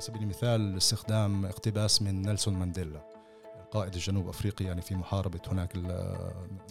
[0.00, 3.00] على سبيل المثال استخدام اقتباس من نيلسون مانديلا
[3.70, 5.76] قائد الجنوب افريقي يعني في محاربة هناك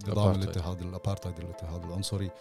[0.08, 2.32] نظام الاضطهاد الابارتايد الاضطهاد العنصري.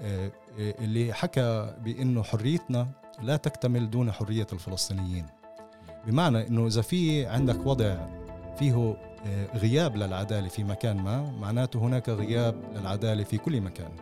[0.00, 2.88] آه، اللي حكى بأنه حريتنا
[3.22, 5.26] لا تكتمل دون حرية الفلسطينيين.
[6.06, 8.06] بمعنى إنه إذا في عندك وضع
[8.58, 13.92] فيه آه، غياب للعدالة في مكان ما معناته هناك غياب للعدالة في كل مكان.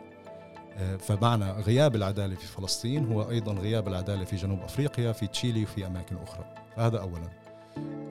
[0.98, 5.86] فمعنى غياب العدالة في فلسطين هو أيضا غياب العدالة في جنوب أفريقيا في تشيلي وفي
[5.86, 6.44] أماكن أخرى.
[6.76, 7.28] هذا اولا.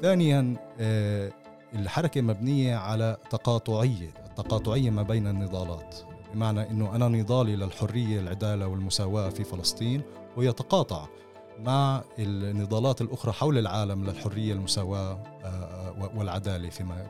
[0.01, 0.55] ثانيا
[1.73, 5.95] الحركة مبنية على تقاطعية التقاطعية ما بين النضالات.
[6.33, 10.01] بمعنى أنه أنا نضالي للحرية العدالة والمساواة في فلسطين
[10.37, 11.07] ويتقاطع
[11.59, 15.11] مع النضالات الأخرى حول العالم للحرية المساواة
[15.43, 17.07] آه، آه، والعدالة فيما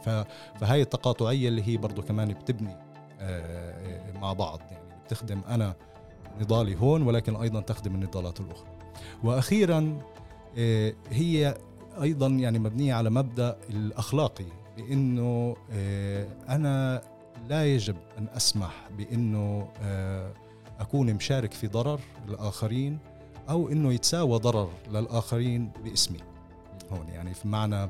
[0.59, 2.75] فهي التقاطعية اللي هي برضو كمان بتبني
[3.19, 4.59] آه، مع بعض.
[4.71, 5.75] يعني بتخدم أنا
[6.41, 8.67] نضالي هون ولكن أيضا تخدم النضالات الأخرى.
[9.23, 10.01] وأخيرا
[11.09, 11.57] هي
[12.01, 14.45] أيضا يعني مبنية على مبدأ الأخلاقي
[14.77, 17.01] بأنه آه، أنا
[17.49, 20.33] لا يجب أن أسمح بأنه آه،
[20.79, 22.97] أكون مشارك في ضرر الآخرين
[23.49, 26.19] أو أنه يتساوى ضرر للآخرين باسمي.
[26.91, 27.89] هون يعني في معنى آه،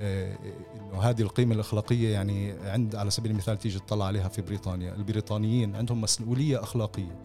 [0.00, 4.94] إنه هذه القيمة الأخلاقية يعني عند على سبيل المثال تيجي تطلع عليها في بريطانيا.
[4.94, 7.16] البريطانيين عندهم مسؤولية أخلاقية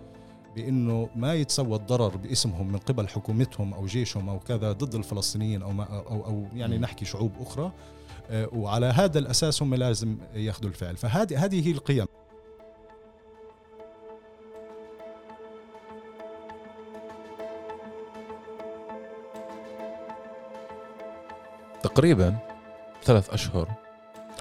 [0.56, 5.72] بإنه ما يتسوى الضرر باسمهم من قبل حكومتهم أو جيشهم أو كذا ضد الفلسطينيين أو
[5.72, 7.72] ما أو أو يعني نحكي شعوب أخرى.
[8.30, 10.98] آه، وعلى هذا الأساس هم لازم يأخذوا الفعل.
[10.98, 12.06] فهذه هذه هي القيم.
[21.84, 22.45] تقريبا
[23.06, 23.72] ثلاث أشهر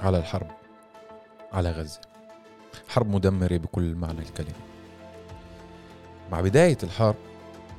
[0.01, 0.47] على الحرب
[1.53, 2.01] على غزة.
[2.87, 4.55] حرب مدمرة بكل معنى الكلمة.
[6.31, 7.15] مع بداية الحرب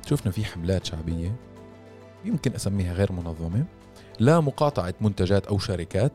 [0.09, 1.35] شفنا في حملات شعبية
[2.25, 3.65] يمكن أسميها غير منظمة
[4.19, 6.11] لمقاطعة منتجات أو شركات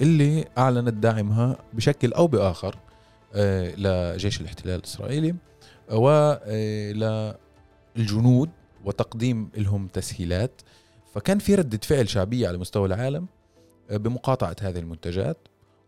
[0.00, 2.78] اللي أعلنت دعمها بشكل أو بآخر
[3.34, 5.34] آه، لجيش الاحتلال الإسرائيلي
[5.90, 7.30] وللجنود
[8.84, 10.62] وتقديم لهم تسهيلات.
[11.14, 13.26] فكان في ردة فعل شعبية على مستوى العالم
[13.92, 15.38] بمقاطعة هذه المنتجات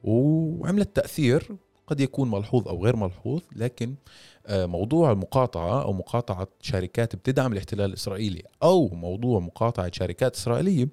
[0.04, 1.56] وعملت تأثير
[1.86, 3.94] قد يكون ملحوظ أو غير ملحوظ لكن
[4.46, 10.88] آه، موضوع المقاطعة أو مقاطعة شركات بتدعم الاحتلال الإسرائيلي أو موضوع مقاطعة شركات إسرائيلية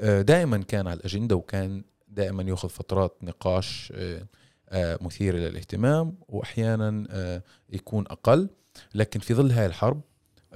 [0.00, 7.06] آه، دائما كان على الأجندة وكان دائما يأخذ فترات نقاش آه، مثيرة للاهتمام وأحيانا
[7.70, 8.48] يكون أقل.
[8.94, 10.00] لكن في ظل هاي الحرب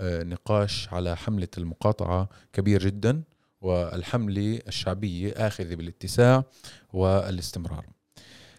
[0.00, 3.22] نقاش على حملة المقاطعة كبير جدا.
[3.62, 6.44] والحملة الشعبية آخذة بالاتساع
[6.92, 7.86] والاستمرار.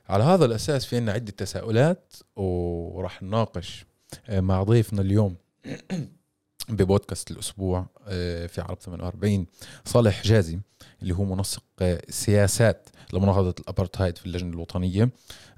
[0.09, 3.85] على هذا الأساس في عنا عدة تساؤلات وراح نناقش
[4.29, 5.35] آه، مع ضيفنا اليوم
[6.69, 9.45] ببودكاست الأسبوع آه، في عرب 48
[9.85, 10.59] صالح حجازي
[11.01, 15.09] اللي هو منسق آه، سياسات لمناهضة الأبرتهايد في اللجنة الوطنية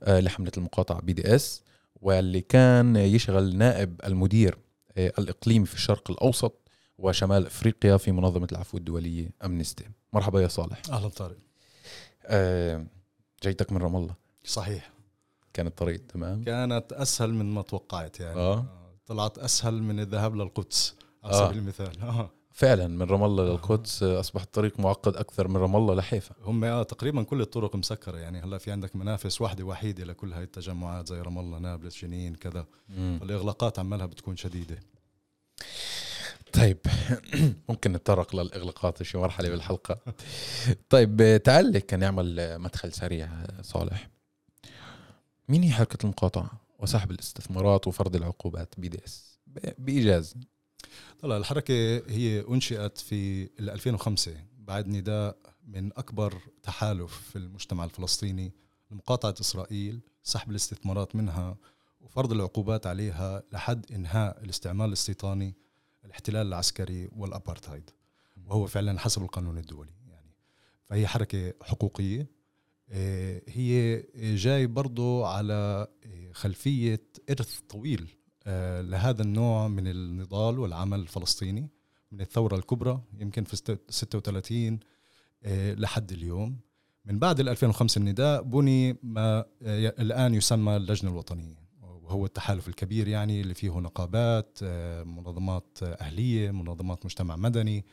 [0.08, 1.64] لحملة المقاطعة بي دي إس
[2.02, 4.58] واللي كان يشغل نائب المدير
[4.98, 6.65] الإقليمي في الشرق الأوسط
[6.98, 9.86] وشمال أفريقيا في منظمة العفو الدولية أمنستي.
[10.14, 10.82] مرحبا يا صالح.
[10.90, 11.38] أهلا طارق.
[13.44, 14.16] جيتك من رام الله.
[14.46, 14.92] صحيح.
[15.54, 18.40] كان الطريق تمام؟ كانت أسهل من ما توقعت يعني.
[18.40, 18.66] آه.
[19.06, 21.48] طلعت أسهل من الذهاب للقدس على آه.
[21.48, 22.02] سبيل المثال.
[22.02, 22.30] آه.
[22.52, 26.36] فعلا من رام الله للقدس اصبح الطريق معقد أكثر من رام الله لحيفا.
[26.44, 28.40] هم آه تقريبا كل الطرق مسكرة يعني.
[28.40, 32.66] هلأ في عندك منافس واحدة وحيده لكل هاي التجمعات زي رام الله نابلس جنين كذا.
[32.90, 34.80] الإغلاقات عمالها بتكون شديدة.
[36.58, 36.78] طيب
[37.70, 40.00] ممكن نتطرق للإغلاقات في مرحلة بالحلقة.
[40.90, 43.30] طيب تعال كان نعمل مدخل سريع
[43.62, 44.10] صالح.
[45.50, 49.40] مين هي حركة المقاطعة وسحب الاستثمارات وفرض العقوبات بي دي إس؟
[49.78, 50.36] بإيجاز.
[51.20, 51.74] طلع الحركة
[52.08, 55.38] هي أنشئت في 2005 بعد نداء
[55.68, 58.52] من أكبر تحالف في المجتمع الفلسطيني
[58.92, 61.58] لمقاطعة إسرائيل سحب الاستثمارات منها
[62.02, 65.65] وفرض العقوبات عليها لحد إنهاء الاستعمال الاستيطاني
[66.16, 67.90] الاحتلال العسكري والأبارتهايد
[68.46, 70.32] وهو فعلا حسب القانون الدولي يعني.
[70.84, 72.28] فهي حركة حقوقية
[72.90, 78.10] آه، هي جاي برضو على آه، خلفية إرث طويل
[78.44, 81.70] آه، لهذا النوع من النضال والعمل الفلسطيني
[82.12, 84.80] من الثورة الكبرى يمكن في 36
[85.78, 86.60] لحد اليوم.
[87.06, 91.65] من بعد ال 2005 النداء بني ما الآن يسمى اللجنة الوطنية.
[92.06, 94.60] وهو التحالف الكبير يعني اللي فيه نقابات
[95.04, 97.86] منظمات أهلية منظمات مجتمع مدني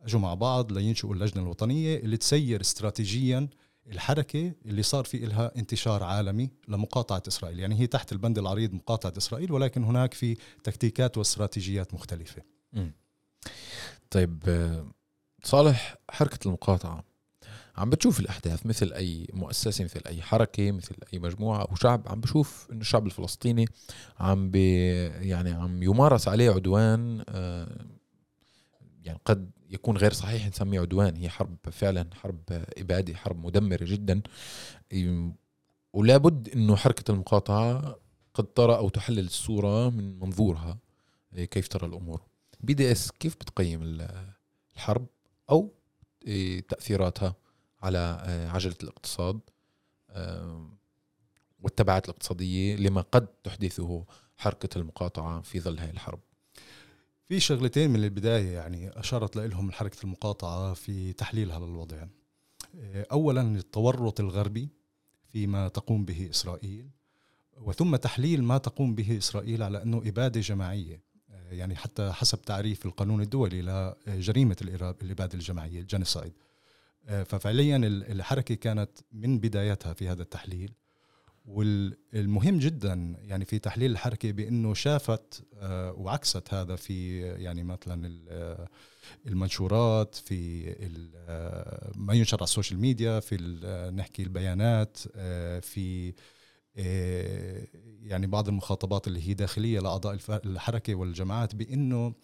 [0.00, 3.48] أجوا مع بعض لينشئوا اللجنة الوطنية اللي تسير استراتيجيا
[3.86, 9.12] الحركة اللي صار في إلها انتشار عالمي لمقاطعة إسرائيل يعني هي تحت البند العريض مقاطعة
[9.16, 12.42] إسرائيل ولكن هناك في تكتيكات واستراتيجيات مختلفة
[12.72, 12.90] م.
[14.10, 14.42] طيب
[15.44, 17.04] صالح حركة المقاطعة
[17.76, 22.20] عم بتشوف الأحداث مثل أي مؤسسة مثل أي حركة مثل أي مجموعة أو شعب عم
[22.20, 23.66] بشوف إنه الشعب الفلسطيني
[24.18, 27.86] عم بي يعني عم يمارس عليه عدوان آه،
[29.04, 32.40] يعني قد يكون غير صحيح نسميه عدوان هي حرب فعلا حرب
[32.78, 34.22] إبادة حرب مدمرة جدا.
[35.92, 37.96] ولا بد إنه حركة المقاطعة
[38.34, 40.78] قد ترى أو تحلل الصورة من منظورها
[41.34, 42.22] إيه، كيف ترى الأمور.
[42.60, 43.80] BDS كيف بتقيم
[44.76, 45.06] الحرب
[45.50, 45.74] أو
[46.26, 47.34] إيه، تأثيراتها؟
[47.86, 49.40] على إيه، عجلة الاقتصاد
[51.60, 54.04] والتبعات الاقتصادية لما قد تحدثه
[54.36, 56.20] حركة المقاطعة في ظل هذه الحرب.
[57.28, 62.06] في شغلتين من البداية يعني أشارت لهم حركة المقاطعة في تحليلها للوضع.
[63.12, 64.68] اولا التورط الغربي
[65.32, 66.90] فيما تقوم به إسرائيل
[67.60, 71.02] وثم تحليل ما تقوم به إسرائيل على أنه إبادة جماعية.
[71.50, 73.62] يعني حتى حسب تعريف القانون الدولي
[74.06, 74.56] لجريمه
[75.02, 76.32] الإبادة الجماعية ال genocide
[77.06, 80.72] ففعليا الحركة كانت من بدايتها في هذا التحليل.
[81.46, 88.68] والمهم جدا يعني في تحليل الحركة بأنه شافت آه، وعكست هذا في يعني مثلا آه،
[89.26, 90.68] المنشورات في
[91.28, 93.36] آه، ما ينشر على ال social media في
[93.96, 94.96] نحكي البيانات
[95.62, 96.14] في
[98.02, 102.14] يعني بعض المخاطبات اللي هي داخلية لأعضاء الحركة والجماعات بأنه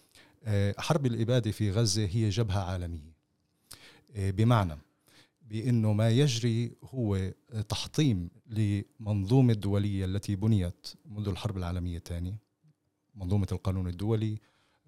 [0.77, 3.13] حرب الإبادة في غزة هي جبهة عالمية.
[4.15, 4.77] بمعنى
[5.41, 7.31] بأنه ما يجري هو
[7.69, 12.37] تحطيم لمنظومة الدولية التي بنيت منذ الحرب العالمية الثانية
[13.15, 14.37] منظومة القانون الدولي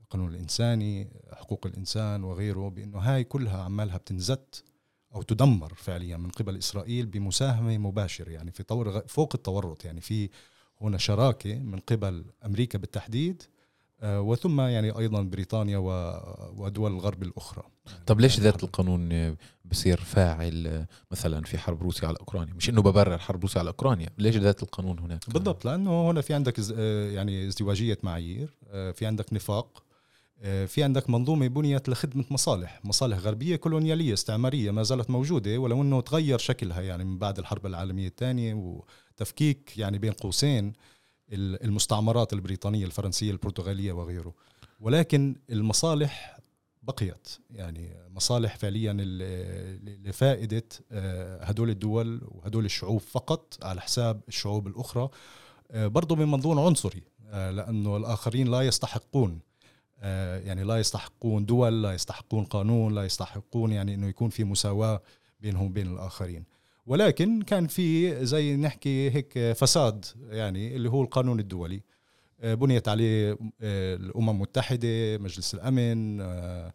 [0.02, 4.64] القانون الإنساني حقوق الإنسان وغيره بأنه هاي كلها عمالها بتنزت
[5.16, 10.30] أو تدمر فعليا من قبل إسرائيل بمساهمة مباشرة يعني في طور فوق التورط يعني في
[10.82, 13.55] هنا شراكة من قبل أمريكا بالتحديد آه،
[14.04, 15.78] وثم يعني أيضا بريطانيا
[16.58, 17.64] ودول الغرب الأخرى.
[18.06, 23.18] طب ليش ذات القانون بصير فاعل مثلا في حرب روسيا على أوكرانيا؟ مش إنه ببرر
[23.18, 27.48] حرب روسيا على أوكرانيا ليش ذات القانون هناك؟ بالضبط لأنه هنا في عندك آه، يعني
[27.48, 29.86] ازدواجية معايير آه، في عندك نفاق
[30.68, 36.02] في عندك منظومة بنيت لخدمة مصالح مصالح غربية كولونيالية استعمارية ما زالت موجودة ولو أنه
[36.02, 40.74] تغير شكلها يعني من بعد الحرب العالمية الثانية وتفكيك يعني بين قوسين
[41.32, 44.34] المستعمرات البريطانية الفرنسية البرتغالية وغيره.
[44.80, 46.40] ولكن المصالح
[46.84, 47.30] بقيت.
[47.52, 48.94] يعني مصالح فعليا
[50.04, 55.10] لفائدة آه، هدول الدول وهدول الشعوب فقط على حساب الشعوب الأخرى.
[55.72, 59.40] آه، برضو من منظور عنصري آه، لأنه الآخرين لا يستحقون
[60.46, 65.02] يعني لا يستحقون دول لا يستحقون قانون لا يستحقون يعني أنه يكون في مساواة
[65.40, 66.44] بينهم وبين الآخرين.
[66.86, 71.82] ولكن كان في زي نحكي هيك فساد يعني اللي هو القانون الدولي.
[72.40, 76.74] آه، بنيت عليه آه، الأمم المتحدة مجلس الأمن آه،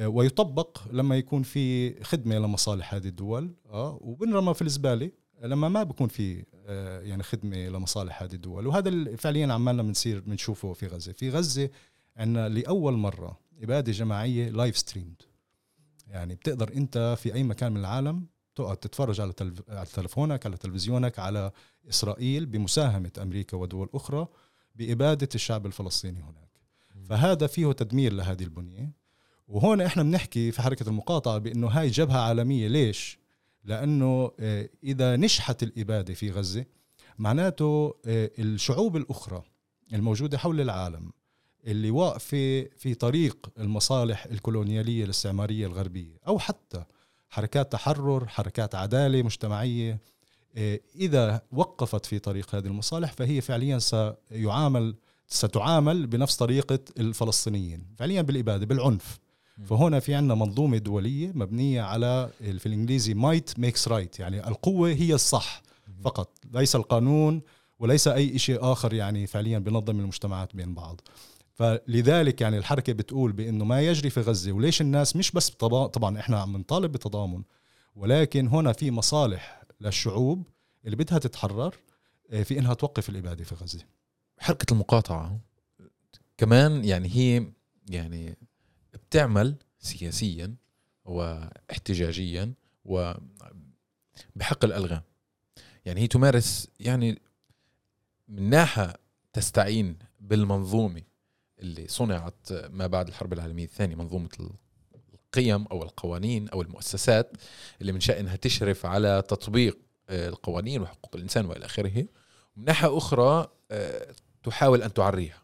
[0.00, 3.54] ويطبق لما يكون في خدمة لمصالح هذه الدول.
[3.70, 5.10] آه وبنرمى في الزبالة
[5.42, 6.44] لما ما بكون في
[7.02, 8.66] يعني خدمة لمصالح هذه الدول.
[8.66, 11.12] وهذا فعليا عمالنا بنصير بنشوفه في غزة.
[11.12, 11.70] في غزة
[12.16, 15.22] عندنا لأول مرة إبادة جماعية live streamed
[16.08, 18.26] يعني بتقدر أنت في أي مكان من العالم
[18.56, 19.32] تقعد تتفرج على
[19.68, 21.52] على تلفونك على تلفزيونك على
[21.88, 24.26] إسرائيل بمساهمة أمريكا ودول أخرى
[24.74, 26.48] بإبادة الشعب الفلسطيني هناك.
[27.08, 28.92] فهذا فيه تدمير لهذه البنية.
[29.48, 32.68] وهون إحنا بنحكي في حركة المقاطعة بإنه هاي جبهة عالمية.
[32.68, 33.18] ليش؟
[33.64, 36.64] لأنه آه، إذا نجحت الإبادة في غزة
[37.18, 39.42] معناته آه، الشعوب الأخرى
[39.92, 41.12] الموجودة حول العالم
[41.66, 46.84] اللي واقفة في طريق المصالح الكولونيالية الاستعمارية الغربية أو حتى
[47.30, 49.98] حركات تحرر حركات عدالة مجتمعية.
[50.56, 54.96] إيه، إذا وقفت في طريق هذه المصالح فهي فعليا سيعامل
[55.28, 57.86] ستعامل بنفس طريقة الفلسطينيين.
[57.98, 59.18] فعليا بالإبادة بالعنف.
[59.64, 65.14] فهنا في عندنا منظومة دولية مبنية على في الإنجليزي might makes right يعني القوة هي
[65.14, 65.62] الصح
[66.04, 66.38] فقط.
[66.52, 67.42] ليس القانون
[67.78, 71.00] وليس أي شيء آخر يعني فعليا بنظم المجتمعات بين بعض.
[71.56, 76.40] فلذلك يعني الحركة بتقول بأنه ما يجري في غزة وليش الناس مش بس طبعا إحنا
[76.40, 77.42] عم نطالب بتضامن
[77.94, 80.46] ولكن هنا في مصالح للشعوب
[80.84, 81.74] اللي بدها تتحرر
[82.30, 83.84] آه، في إنها توقف الإبادة في غزة.
[84.38, 85.40] حركة المقاطعة
[86.38, 87.52] كمان يعني هي
[87.90, 88.36] يعني
[88.94, 90.54] بتعمل سياسيا
[91.04, 92.52] واحتجاجيا
[92.84, 95.02] وبحق الالغام
[95.84, 97.22] يعني هي تمارس يعني
[98.28, 98.94] من ناحية
[99.32, 101.02] تستعين بالمنظومة
[101.58, 104.28] اللي صنعت ما بعد الحرب العالمية الثانية منظومة
[105.14, 107.32] القيم أو القوانين أو المؤسسات
[107.80, 112.06] اللي من شأنها تشرف على تطبيق آه، القوانين وحقوق الإنسان وإلى آخره.
[112.56, 115.42] ومن ناحية أخرى آه، تحاول أن تعريها.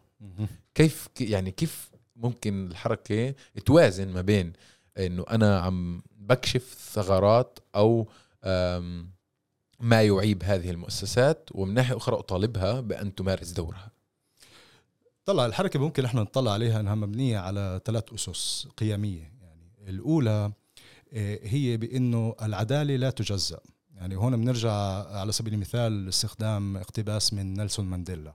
[0.75, 4.53] كيف يعني كيف ممكن الحركة توازن ما بين
[4.97, 8.07] إنه أنا عم بكشف ثغرات أو
[9.79, 13.91] ما يعيب هذه المؤسسات ومن ناحية أخرى أطالبها بأن تمارس دورها؟
[15.25, 19.33] طلع الحركة ممكن إحنا نطلع عليها إنها مبنية على ثلاث أسس قيمية.
[19.41, 20.51] يعني الأولى
[21.13, 23.59] آه، هي بإنه العدالة لا تجزأ.
[23.95, 24.71] يعني هون بنرجع
[25.07, 28.33] على سبيل المثال استخدام اقتباس من نيلسون مانديلا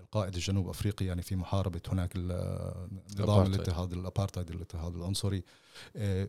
[0.00, 2.16] القائد الجنوب أفريقي يعني في محاربة هناك
[3.20, 5.42] نظام الاضطهاد الأبارتايد الاضطهاد العنصري.
[5.96, 6.28] آه، آه،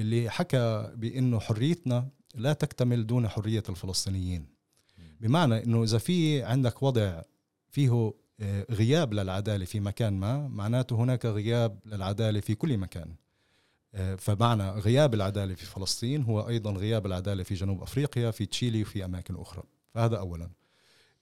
[0.00, 4.46] اللي حكى بإنه حريتنا لا تكتمل دون حرية الفلسطينيين.
[5.20, 7.22] بمعنى إنه إذا في عندك وضع
[7.70, 8.12] فيه
[8.70, 13.14] غياب للعدالة في مكان ما معناته هناك غياب للعدالة في كل مكان.
[14.18, 19.04] فمعنى غياب العدالة في فلسطين هو أيضا غياب العدالة في جنوب أفريقيا في تشيلي وفي
[19.04, 19.62] أماكن أخرى.
[19.94, 20.50] فهذا اولا.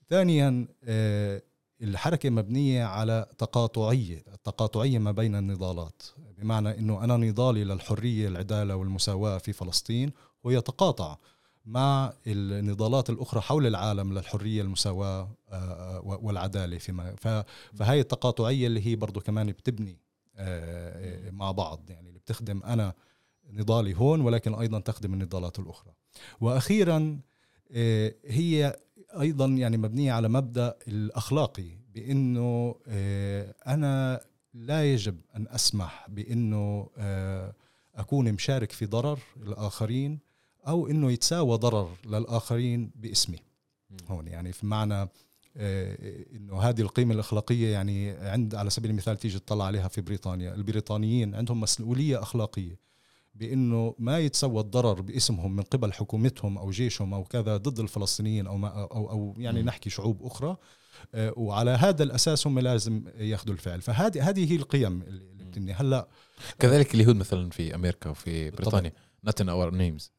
[0.09, 0.67] ثانيا
[1.81, 6.01] الحركة مبنية على تقاطعية التقاطعية ما بين النضالات.
[6.37, 10.11] بمعنى أنه أنا نضالي للحرية العدالة والمساواة في فلسطين
[10.43, 11.17] ويتقاطع
[11.65, 17.15] مع النضالات الأخرى حول العالم للحرية المساواة آه، آه، والعدالة فيما
[17.75, 19.97] فهي التقاطعية اللي هي برضو كمان بتبني
[20.35, 21.89] آه، مع بعض.
[21.89, 22.93] يعني اللي بتخدم أنا
[23.49, 25.93] نضالي هون ولكن أيضا تخدم النضالات الأخرى.
[26.41, 27.19] وأخيرا
[28.25, 28.75] هي
[29.19, 34.21] أيضا يعني مبنية على مبدأ الأخلاقي بأنه آه، أنا
[34.53, 37.53] لا يجب أن أسمح بأنه آه،
[37.95, 40.19] أكون مشارك في ضرر الآخرين
[40.67, 43.39] أو إنه يتساوى ضرر للآخرين باسمي.
[44.09, 45.09] هون يعني في معنى
[45.57, 50.55] آه، إنه هذه القيمة الأخلاقية يعني عند على سبيل المثال تيجي تطلع عليها في بريطانيا.
[50.55, 52.79] البريطانيين عندهم مسؤولية أخلاقية
[53.35, 58.57] بإنه ما يتسوى الضرر باسمهم من قبل حكومتهم أو جيشهم أو كذا ضد الفلسطينيين أو
[58.57, 60.57] ما أو أو يعني نحكي شعوب أخرى
[61.15, 63.81] آه، وعلى هذا الأساس هم لازم ياخذوا الفعل.
[63.81, 66.07] فهذه هذه هي القيم اللي بتبني هلأ
[66.59, 68.93] كذلك اليهود مثلا في أمريكا وفي بريطانيا.
[69.23, 70.11] Not our names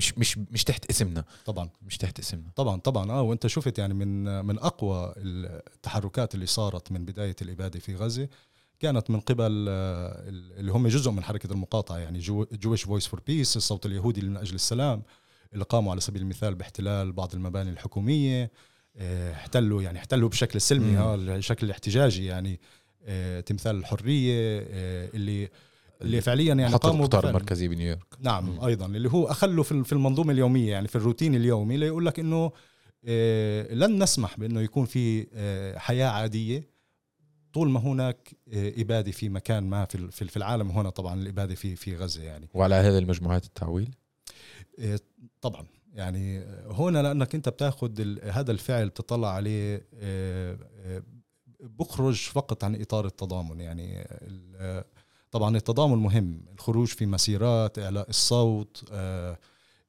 [0.00, 1.24] مش مش مش تحت اسمنا.
[1.44, 1.70] طبعا.
[1.82, 2.50] مش تحت اسمنا.
[2.56, 3.10] طبعا طبعا.
[3.10, 8.28] آه وأنت شفت يعني من من أقوى التحركات اللي صارت من بداية الإبادة في غزة
[8.80, 12.18] كانت من قبل آه، اللي هم جزء من حركة المقاطعة يعني
[12.52, 15.02] Jewish Voice for Peace الصوت اليهودي من أجل السلام
[15.52, 18.50] اللي قاموا على سبيل المثال باحتلال بعض المباني الحكومية
[18.96, 22.60] آه، احتلوا يعني احتلوا بشكل سلمي ها بشكل احتجاجي يعني
[23.04, 24.32] آه، تمثال الحرية
[25.14, 25.48] اللي
[26.02, 28.16] اللي فعليا يعني قاموا القطار المركزي بنيويورك.
[28.20, 28.64] نعم مم.
[28.64, 32.52] أيضا اللي هو اخلوا في المنظومة اليومية يعني في الروتين اليومي ليقول لك إنه
[33.72, 35.26] لن نسمح بإنه يكون في
[35.78, 36.70] حياة عادية.
[37.52, 41.76] طول ما هناك آه، إبادة في مكان ما في في العالم هنا طبعا الإبادة في
[41.76, 42.48] في غزة يعني.
[42.54, 43.94] وعلى هذه المجموعات التعويل؟
[44.78, 45.00] آه،
[45.40, 45.66] طبعا.
[45.94, 50.58] يعني هنا لأنك أنت بتاخذ هذا الفعل بتطلع عليه آه،
[51.60, 53.60] بخرج فقط عن إطار التضامن.
[53.60, 54.08] يعني
[55.30, 56.40] طبعا التضامن مهم.
[56.54, 58.84] الخروج في مسيرات إعلاء الصوت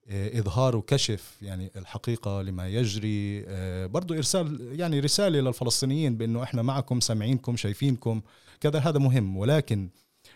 [0.07, 6.62] آه، إظهار وكشف يعني الحقيقة لما يجري آه، برضو إرسال يعني رسالة للفلسطينيين بأنه إحنا
[6.62, 8.21] معكم سامعينكم شايفينكم.
[8.60, 9.38] كذا هذا مهم.
[9.38, 9.89] ولكن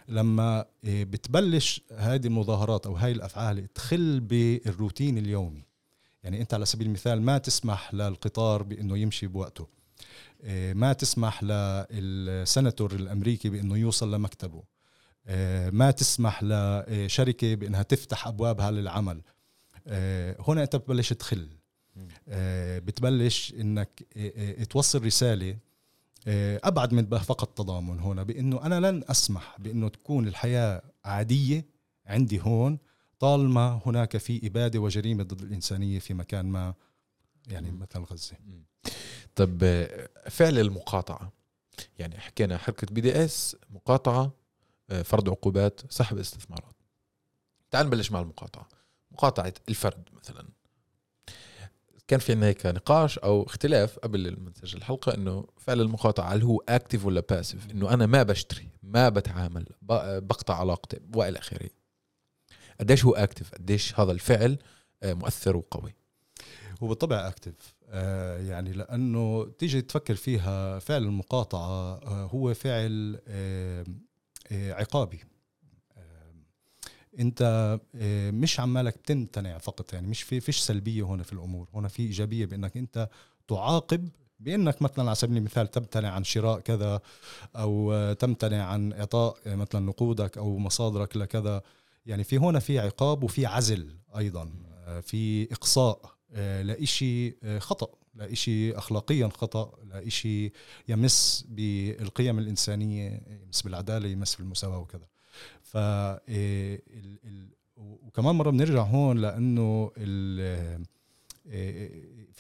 [0.08, 5.64] لما آه، بتبلش هذه المظاهرات أو هاي الأفعال تخل بالروتين اليومي.
[6.24, 9.68] يعني أنت على سبيل المثال ما تسمح للقطار بأنه يمشي بوقته.
[10.74, 14.75] ما تسمح للسناتور الأمريكي بأنه يوصل لمكتبه.
[15.72, 19.22] ما تسمح لشركة بإنها تفتح أبوابها للعمل.
[19.88, 21.50] آه، هنا أنت بتبلش تخل.
[22.30, 25.58] آه، بتبلش إنك آه، توصل رسالة
[26.64, 31.66] أبعد من فقط تضامن هنا بإنه أنا لن أسمح بإنه تكون الحياة عادية
[32.06, 32.78] عندي هون
[33.20, 36.74] طالما هناك في إبادة وجريمة ضد الإنسانية في مكان ما
[37.48, 38.36] يعني مثل غزة.
[39.36, 39.60] طب
[40.30, 41.32] فعل المقاطعة.
[42.00, 44.32] يعني حكينا حركة BDS مقاطعة
[45.04, 46.76] فرض عقوبات سحب استثمارات.
[47.72, 48.68] تعال نبلش مع المقاطعة.
[49.12, 50.48] مقاطعة الفرد مثلا.
[52.08, 56.44] كان في عندنا هيك نقاش أو اختلاف قبل ما نسجل الحلقة إنه فعل المقاطعة هل
[56.44, 61.70] هو active ولا passive إنه أنا ما بشتري ما بتعامل بقطع علاقتي وإلى آخره.
[62.80, 64.58] قديش هو اكتف قديش هذا الفعل
[65.04, 65.94] آه، مؤثر وقوي؟
[66.84, 73.20] هو بالطبع اكتف آه، يعني لأنه تيجي تفكر فيها فعل المقاطعة آه، هو فعل
[74.52, 75.20] عقابي.
[77.20, 77.42] انت
[77.96, 81.68] آه، مش عمالك تمتنع فقط يعني مش في فيش سلبية هنا في الأمور.
[81.74, 83.10] هنا في إيجابية بأنك انت
[83.48, 84.10] تعاقب
[84.40, 87.02] بأنك مثلا على سبيل المثال تمتنع عن شراء كذا
[87.56, 91.62] أو تمتنع عن إعطاء مثلا نقودك أو مصادرك لكذا.
[92.06, 94.50] يعني في هنا في عقاب وفي عزل أيضا
[94.86, 97.88] آه، في إقصاء آه، لإشي خطأ.
[98.16, 100.52] لإشي أخلاقيا خطأ لإشي
[100.88, 105.08] يمس بالقيم الإنسانية يمس بالعدالة يمس بالمساواة وكذا.
[105.62, 105.78] ف
[107.78, 109.92] وكمان مرة بنرجع هون لأنه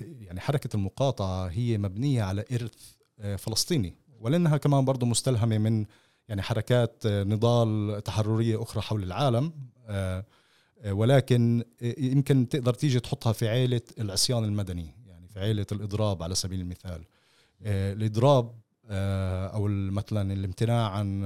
[0.01, 2.95] يعني حركة المقاطعة هي مبنية على إرث
[3.37, 3.93] فلسطيني.
[4.19, 5.85] ولأنها كمان برضه مستلهمة من
[6.27, 9.53] يعني حركات نضال تحررية أخرى حول العالم
[10.85, 14.94] ولكن يمكن تقدر تيجي تحطها في عيلة العصيان المدني.
[15.35, 17.03] في عيلة الإضراب على سبيل المثال.
[17.61, 18.55] الإضراب
[19.53, 21.21] أو مثلا الامتناع عن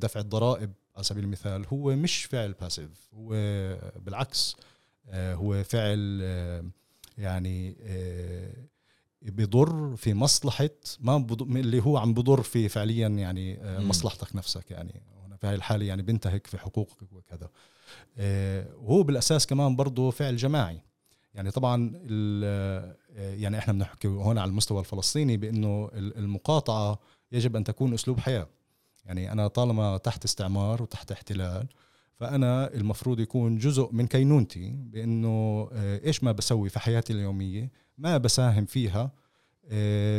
[0.00, 3.28] دفع الضرائب على سبيل المثال هو مش فعل باسيف هو
[3.96, 4.56] بالعكس
[5.14, 6.20] هو فعل
[7.18, 7.76] يعني
[9.22, 10.70] بضر في مصلحة
[11.00, 15.02] ما اللي هو عم بضر في فعليا يعني مصلحتك نفسك يعني.
[15.26, 17.50] هنا في هاي الحالة يعني بنتهك في حقوقك وكذا.
[18.76, 20.80] وهو بالأساس كمان برضه فعل جماعي.
[21.34, 21.90] يعني طبعا
[23.16, 26.98] يعني إحنا بنحكي هون على المستوى الفلسطيني بإنه المقاطعة
[27.32, 28.48] يجب أن تكون أسلوب حياة.
[29.04, 31.66] يعني أنا طالما تحت استعمار وتحت احتلال
[32.16, 35.68] فأنا المفروض يكون جزء من كينونتي بإنه
[36.04, 39.12] إيش ما بسوي في حياتي اليومية ما بساهم فيها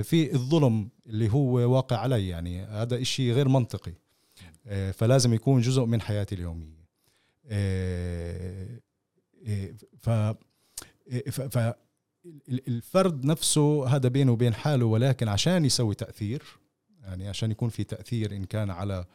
[0.03, 2.27] في الظلم اللي هو واقع علي.
[2.27, 3.93] يعني هذا إشي غير منطقي.
[4.93, 6.86] فلازم يكون جزء من حياتي اليومية.
[10.00, 10.10] ف
[11.31, 11.74] ف
[12.50, 16.43] الفرد نفسه هذا بينه وبين حاله ولكن عشان يسوي تأثير
[17.03, 19.05] يعني عشان يكون في تأثير إن كان على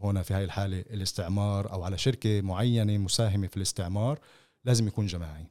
[0.00, 4.18] هنا في هاي الحالة الاستعمار أو على شركة معينة مساهمة في الاستعمار
[4.64, 5.46] لازم يكون جماعي.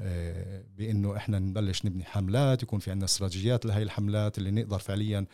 [0.00, 5.26] آه بإنه إحنا نبلش نبني حملات يكون في عندنا استراتيجيات لهي الحملات اللي نقدر فعليا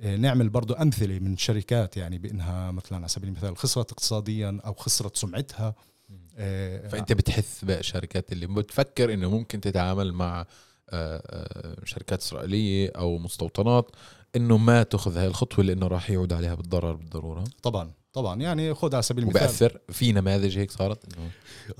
[0.00, 4.74] آه نعمل برضو أمثلة من شركات يعني بإنها مثلا على سبيل المثال خسرت اقتصاديا أو
[4.74, 5.74] خسرت سمعتها.
[6.88, 10.46] فأنت بتحث بقى الشركات اللي بتفكر إنه ممكن تتعامل مع
[10.90, 13.90] آه، آه، شركات إسرائيلية أو مستوطنات
[14.36, 17.44] إنه ما تأخذ هاي الخطوة لإنه راح يعود عليها بالضرر بالضرورة.
[17.62, 18.40] طبعا طبعا.
[18.40, 19.42] يعني خذ على سبيل المثال.
[19.42, 21.30] وبأثر في نماذج هيك صارت إنه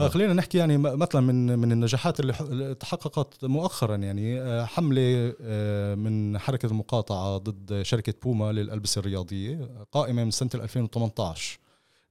[0.00, 5.94] آه خلينا نحكي يعني مثلا من من النجاحات اللي تحققت مؤخرا يعني آه، حملة آه،
[5.94, 11.58] من حركة المقاطعة ضد شركة بوما للألبسة الرياضية قائمة من سنة 2018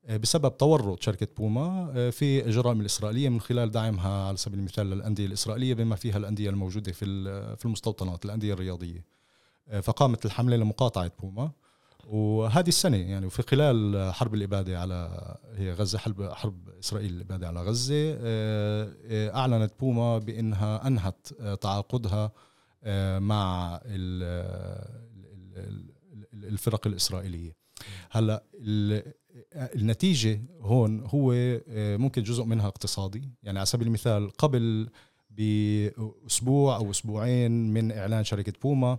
[0.09, 5.73] بسبب تورط شركة بوما في الجرائم الإسرائيلية من خلال دعمها على سبيل المثال للأندية الإسرائيلية
[5.73, 7.05] بما فيها الأندية الموجودة في
[7.55, 9.05] في المستوطنات الأندية الرياضية.
[9.81, 11.51] فقامت الحملة لمقاطعة بوما.
[12.07, 15.09] وهذه السنة يعني وفي خلال حرب الإبادة على
[15.55, 21.27] هي غزة حرب حرب إسرائيل الإبادة على غزة آه، آه، أعلنت بوما بأنها أنهت
[21.61, 22.31] تعاقدها
[22.83, 23.79] آه، مع
[26.33, 27.55] الفرق الإسرائيلية.
[28.11, 28.43] هلأ
[29.55, 31.33] النتيجة هون هو
[31.97, 33.29] ممكن جزء منها اقتصادي.
[33.43, 34.89] يعني على سبيل المثال قبل
[35.29, 38.97] بأسبوع أو أسبوعين من إعلان شركة بوما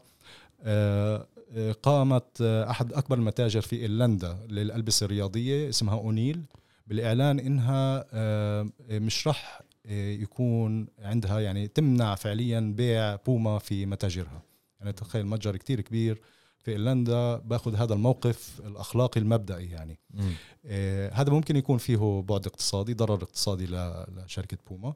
[1.83, 6.43] قامت أحد أكبر المتاجر في إيرلندا للألبسة الرياضية اسمها أونيل
[6.87, 14.43] بالإعلان إنها آه، مش رح آه، يكون عندها يعني تمنع فعليا بيع بوما في متاجرها.
[14.81, 16.21] يعني تخيل متجر كتير كبير
[16.67, 19.99] في إيرلندا باخذ هذا الموقف الأخلاقي المبدئي يعني.
[20.67, 24.95] آه هذا ممكن يكون فيه بعد اقتصادي ضرر اقتصادي لشركة بوما.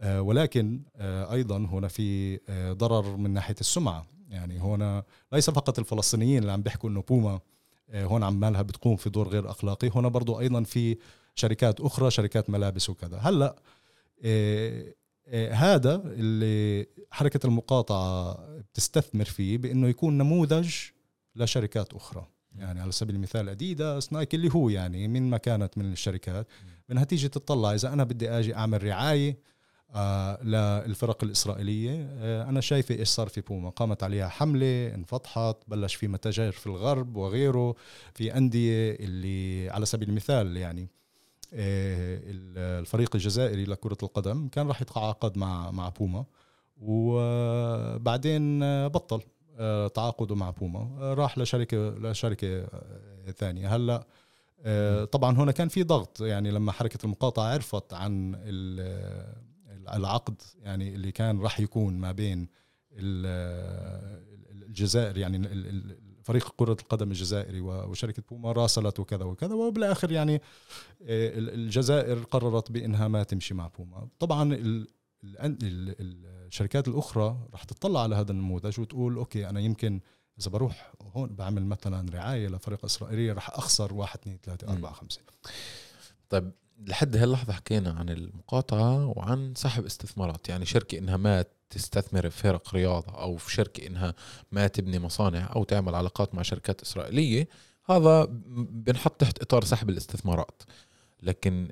[0.00, 4.06] آه ولكن آه أيضا هنا في آه ضرر من ناحية السمعة.
[4.28, 7.40] يعني هنا ليس فقط الفلسطينيين اللي عم بيحكوا إنه بوما
[7.90, 9.90] آه، هون عمالها بتقوم في دور غير أخلاقي.
[9.94, 10.98] هنا برضو أيضا في
[11.34, 13.18] شركات أخرى شركات ملابس وكذا.
[13.18, 13.56] هلأ
[14.24, 14.94] آه،
[15.26, 20.74] آه، هذا اللي حركة المقاطعة بتستثمر فيه بإنه يكون نموذج
[21.38, 22.26] لشركات أخرى.
[22.56, 26.46] يعني على سبيل المثال اديداس نايك اللي هو يعني من ما كانت من الشركات.
[26.88, 29.38] منها تيجي تطلع إذا أنا بدي آجي أعمل رعاية
[29.94, 33.70] آه للفرق الإسرائيلية آه أنا شايفة إيش صار في بوما.
[33.70, 37.74] قامت عليها حملة انفتحت بلش في متاجر في الغرب وغيره.
[38.14, 40.88] في أندية اللي على سبيل المثال يعني
[41.54, 42.20] آه
[42.80, 46.24] الفريق الجزائري لكرة القدم كان راح يتعاقد مع مع بوما.
[46.80, 49.16] وبعدين بطل.
[49.16, 49.37] آه،
[49.94, 50.80] تعاقده مع بوما.
[51.00, 53.76] آه، راح لشركة لشركة آه، ثانية.
[53.76, 54.06] هلا
[55.04, 56.20] طبعا هنا كان في ضغط.
[56.20, 58.36] يعني لما حركة المقاطعة عرفت عن
[59.94, 62.48] العقد يعني اللي كان راح يكون ما بين
[64.52, 65.48] الجزائر يعني
[66.22, 69.54] فريق كرة القدم الجزائري وشركة بوما راسلت وكذا وكذا.
[69.54, 74.08] وبالآخر يعني آه، الجزائر قررت بإنها ما تمشي مع بوما.
[74.18, 74.54] طبعا
[75.24, 80.00] الشركات الأخرى راح تطلع على هذا النموذج وتقول أوكي أنا يمكن
[80.40, 85.20] إذا بروح هون بعمل مثلا رعاية لفريق إسرائيلي راح أخسر واحد اثنين ثلاثة أربعة خمسة.
[86.28, 86.52] طيب
[86.86, 92.74] لحد هاللحظة حكينا عن المقاطعة وعن سحب استثمارات يعني شركة إنها ما تستثمر في فرق
[92.74, 94.14] رياضة أو في شركة إنها
[94.52, 97.48] ما تبني مصانع أو تعمل علاقات مع شركات إسرائيلية
[97.90, 98.24] هذا
[98.70, 100.62] بنحط تحت إطار سحب الاستثمارات.
[101.22, 101.68] لكن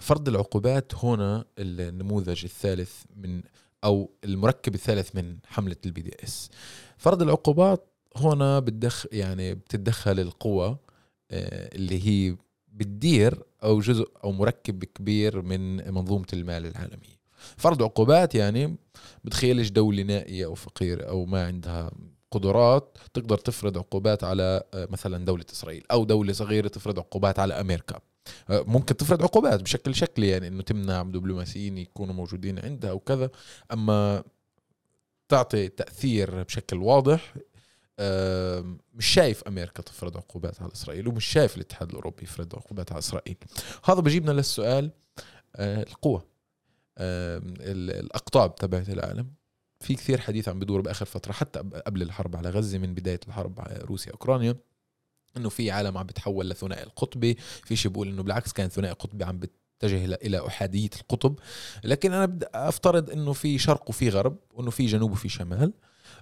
[0.00, 3.42] فرض العقوبات هنا النموذج الثالث من
[3.84, 6.50] أو المركب الثالث من حملة ال BDS
[6.98, 10.78] فرض العقوبات هنا بتدخل يعني بتتدخل القوى
[11.30, 12.36] آه، اللي هي
[12.68, 17.22] بتدير أو جزء أو مركب كبير من منظومة المال العالمية.
[17.56, 18.76] فرض عقوبات يعني
[19.24, 21.90] بتخيلش دولة نائية أو فقيرة أو ما عندها
[22.30, 27.54] قدرات تقدر تفرض عقوبات على آه، مثلا دولة إسرائيل أو دولة صغيرة تفرض عقوبات على
[27.60, 28.00] أمريكا.
[28.50, 33.30] ممكن تفرض عقوبات بشكل شكلي يعني إنه تمنع دبلوماسيين يكونوا موجودين عندها وكذا.
[33.72, 34.24] أما
[35.28, 37.34] تعطي تأثير بشكل واضح
[38.94, 43.36] مش شايف أمريكا تفرض عقوبات على إسرائيل ومش شايف الاتحاد الأوروبي يفرض عقوبات على إسرائيل.
[43.84, 44.90] هذا بجيبنا للسؤال
[45.56, 46.22] آه، القوى
[46.98, 49.32] الأقطاب تبعت العالم.
[49.80, 53.60] في كثير حديث عم بدور بآخر فترة حتى قبل الحرب على غزة من بداية الحرب
[53.60, 54.56] على روسيا أوكرانيا.
[55.36, 59.24] إنه في عالم عم بتحول لثنائي القطبي في شيء بيقول إنه بالعكس كان ثنائي قطبي
[59.24, 61.38] عم بتتجه إلى أحادية القطب.
[61.84, 65.72] لكن أنا بدي أفترض إنه في شرق وفي غرب وإنه في جنوب وفي شمال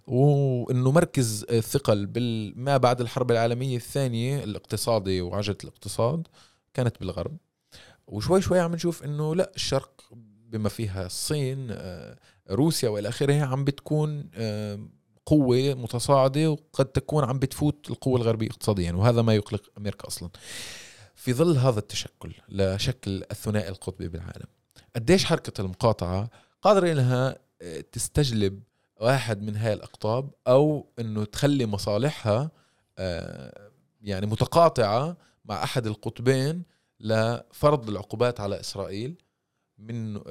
[0.07, 6.27] وإنه مركز الثقل بالما بعد الحرب العالمية الثانية الاقتصادي وعجلة الاقتصاد
[6.75, 7.37] كانت بالغرب.
[8.07, 10.03] وشوي شوي عم نشوف إنه لا الشرق
[10.51, 12.19] بما فيها الصين آه،
[12.51, 14.31] روسيا والى آخره عم بتكون
[15.27, 20.31] قوة متصاعدة وقد تكون عم بتفوت القوة الغربية اقتصاديا وهذا ما يقلق أمريكا أصلا.
[21.15, 24.47] في ظل هذا التشكل لشكل الثنائي القطبي بالعالم
[24.97, 26.31] قديش حركة المقاطعة
[26.63, 28.63] قادرة إنها آه، تستجلب
[29.01, 32.51] واحد من هاي الأقطاب أو إنه تخلي مصالحها
[32.99, 33.71] آه،
[34.03, 36.63] يعني متقاطعة مع أحد القطبين
[37.01, 39.15] لفرض العقوبات على إسرائيل
[39.79, 40.23] من آه،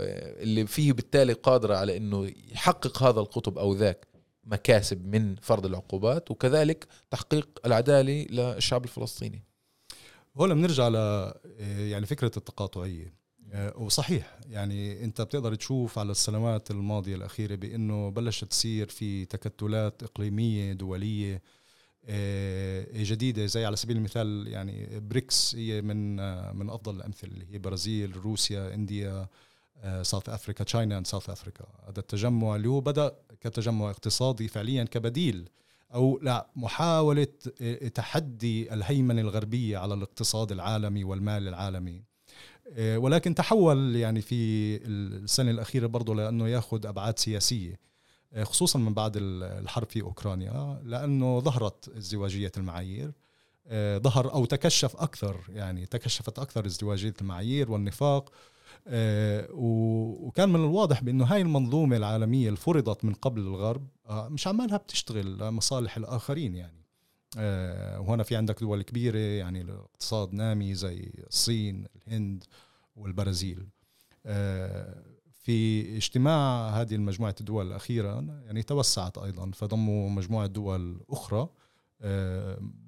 [0.43, 4.08] اللي فيه بالتالي قادرة على إنه يحقق هذا القطب أو ذاك.
[4.43, 9.43] مكاسب من فرض العقوبات وكذلك تحقيق العدالة للشعب الفلسطيني.
[10.38, 10.95] هون بنرجع ل
[11.80, 13.19] يعني فكرة التقاطعية.
[13.52, 20.04] آه، وصحيح يعني انت بتقدر تشوف على السنوات الماضية الأخيرة بأنه بلشت تصير في تكتلات
[20.04, 21.41] إقليمية دولية
[22.06, 27.45] آه، جديدة زي على سبيل المثال يعني BRICS هي من آه، من أفضل الأمثلة اللي
[27.54, 29.27] هي برازيل روسيا India
[30.01, 35.49] South Africa China and South Africa هذا التجمع اللي هو بدأ كتجمع اقتصادي فعليا كبديل
[35.93, 37.27] أو لا محاولة
[37.95, 42.03] تحدي الهيمنة الغربية على الاقتصاد العالمي والمال العالمي.
[42.73, 44.35] آه، ولكن تحول يعني في
[44.85, 47.79] السنة الأخيرة برضه لأنه يأخذ أبعاد سياسية
[48.33, 53.11] آه، خصوصا من بعد الحرب في أوكرانيا لأنه ظهرت ازدواجية المعايير
[53.67, 58.33] آه، ظهر أو تكشف أكثر يعني تكشفت أكثر ازدواجية المعايير والنفاق آه،
[59.51, 64.77] وكان من الواضح بأنه هاي المنظومة العالمية اللي فرضت من قبل الغرب آه، مش عمالها
[64.77, 66.85] بتشتغل لمصالح الآخرين يعني.
[67.37, 72.43] آه، وهنا في عندك دول كبيرة يعني الاقتصاد نامي زي الصين الهند
[72.95, 73.67] والبرازيل.
[75.43, 81.49] في اجتماع هذه المجموعة الدول الأخيرة يعني توسعت أيضا فضموا مجموعة دول أخرى.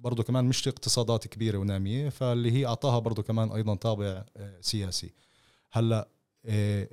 [0.01, 4.25] برضو كمان مش اقتصادات كبيرة ونامية فاللي هي أعطاها برضو كمان أيضا طابع
[4.61, 5.13] سياسي.
[5.71, 6.07] هلا
[6.45, 6.89] آه،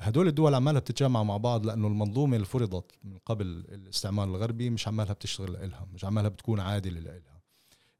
[0.00, 4.88] هدول الدول عمالها بتتجمع مع بعض لأنه المنظومة اللي فرضت من قبل الاستعمار الغربي مش
[4.88, 7.40] عمالها بتشتغل لها مش عمالها بتكون عادلة لها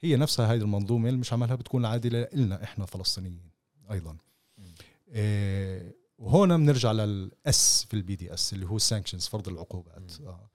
[0.00, 3.50] هي نفسها هاي المنظومة اللي مش عمالها بتكون عادلة لنا إحنا فلسطينيين
[3.90, 4.16] أيضا.
[5.08, 10.12] إيه وهون بنرجع لل S في ال BDS اللي هو sanctions فرض العقوبات.
[10.20, 10.50] آه.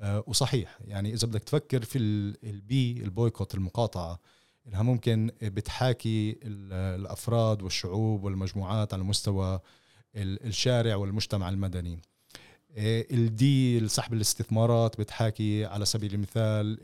[0.00, 1.98] آه وصحيح يعني إذا بدك تفكر في
[2.44, 4.20] ال B ال boycott المقاطعة
[4.66, 9.60] إنها ممكن بتحاكي الأفراد والشعوب والمجموعات على مستوى
[10.16, 11.98] الشارع والمجتمع المدني.
[12.78, 16.78] الدي سحب الاستثمارات بتحاكي على سبيل المثال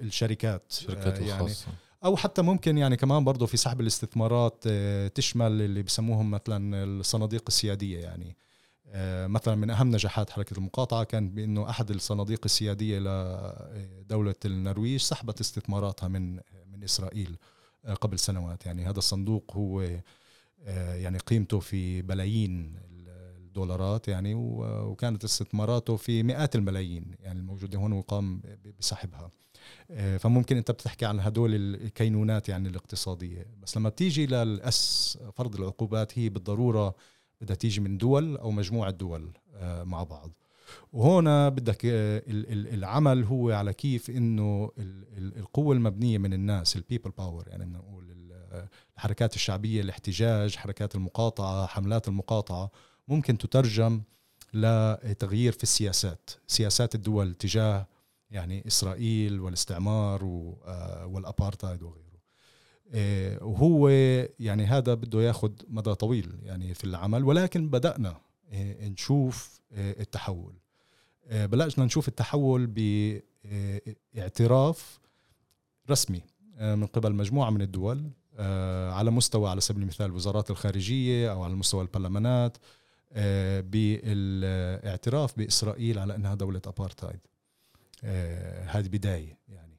[0.00, 1.66] الشركات الشركات يعني الخاصة.
[2.04, 4.68] أو حتى ممكن يعني كمان برضه في سحب الاستثمارات
[5.14, 8.36] تشمل اللي بسموهم مثلا الصناديق السيادية يعني.
[9.28, 16.08] مثلا من أهم نجاحات حركة المقاطعة كان بأنه أحد الصناديق السيادية لدولة النرويج سحبت استثماراتها
[16.08, 16.40] من
[16.80, 17.36] من إسرائيل
[17.84, 18.66] آه، قبل سنوات.
[18.66, 19.80] يعني هذا الصندوق هو
[20.64, 22.74] آه، يعني قيمته في بلايين
[23.38, 28.42] الدولارات يعني وكانت استثماراته في مئات الملايين يعني الموجودة هون وقام
[28.78, 29.30] بسحبها.
[29.90, 33.46] آه، فممكن أنت بتحكي عن هدول الكينونات يعني الاقتصادية.
[33.62, 36.94] بس لما بتيجي للاس فرض العقوبات هي بالضرورة
[37.40, 40.30] بدها تيجي من دول أو مجموعة دول مع بعض.
[40.92, 42.22] وهنا بدك آه،
[42.74, 44.70] العمل هو على كيف إنه
[45.18, 48.10] القوة المبنية من الناس ال people power يعني نقول
[48.96, 52.70] الحركات الشعبية الاحتجاج حركات المقاطعة حملات المقاطعة
[53.08, 54.02] ممكن تترجم
[54.54, 57.86] لتغيير في السياسات سياسات الدول تجاه
[58.30, 60.22] يعني إسرائيل والاستعمار
[60.64, 62.10] آه، والأبارتايد وغيره.
[63.42, 63.88] وهو
[64.40, 68.16] يعني هذا بده ياخذ مدى طويل يعني في العمل ولكن بدأنا
[68.52, 70.54] نشوف التحول.
[71.30, 72.66] بلشنا نشوف التحول
[74.14, 75.00] باعتراف
[75.90, 76.22] رسمي
[76.60, 78.10] من قبل مجموعة من الدول
[78.92, 82.56] على مستوى على سبيل المثال وزارات الخارجية أو على مستوى البرلمانات
[83.70, 87.20] بالاعتراف بإسرائيل على أنها دولة أبارتايد
[88.66, 89.78] هذه بداية يعني.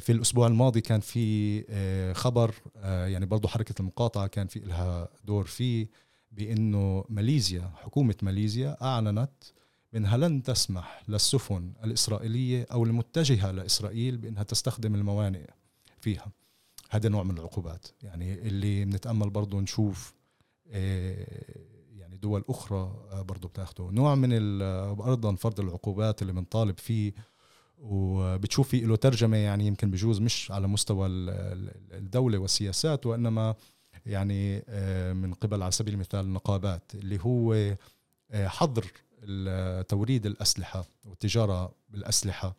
[0.00, 5.86] في الأسبوع الماضي كان في خبر يعني برضو حركة المقاطعة كان في لها دور فيه.
[6.32, 9.32] بأنه ماليزيا حكومة ماليزيا أعلنت
[9.92, 15.46] بأنها لن تسمح للسفن الإسرائيلية أو المتجهة لإسرائيل بأنها تستخدم الموانئ
[16.00, 16.32] فيها.
[16.90, 17.86] هذا نوع من العقوبات.
[18.02, 20.14] يعني اللي بنتأمل برضو نشوف
[20.66, 23.90] يعني دول أخرى برضو بتاخده.
[23.90, 24.32] نوع من
[25.02, 27.12] أيضا فرض العقوبات اللي بنطالب فيه
[27.78, 31.06] وبتشوف في له ترجمة يعني يمكن بجوز مش على مستوى
[31.92, 33.54] الدولة والسياسات وإنما
[34.06, 34.64] يعني
[35.14, 37.76] من قبل على سبيل المثال النقابات اللي هو
[38.34, 38.86] حظر
[39.88, 42.56] توريد الأسلحة والتجارة بالأسلحة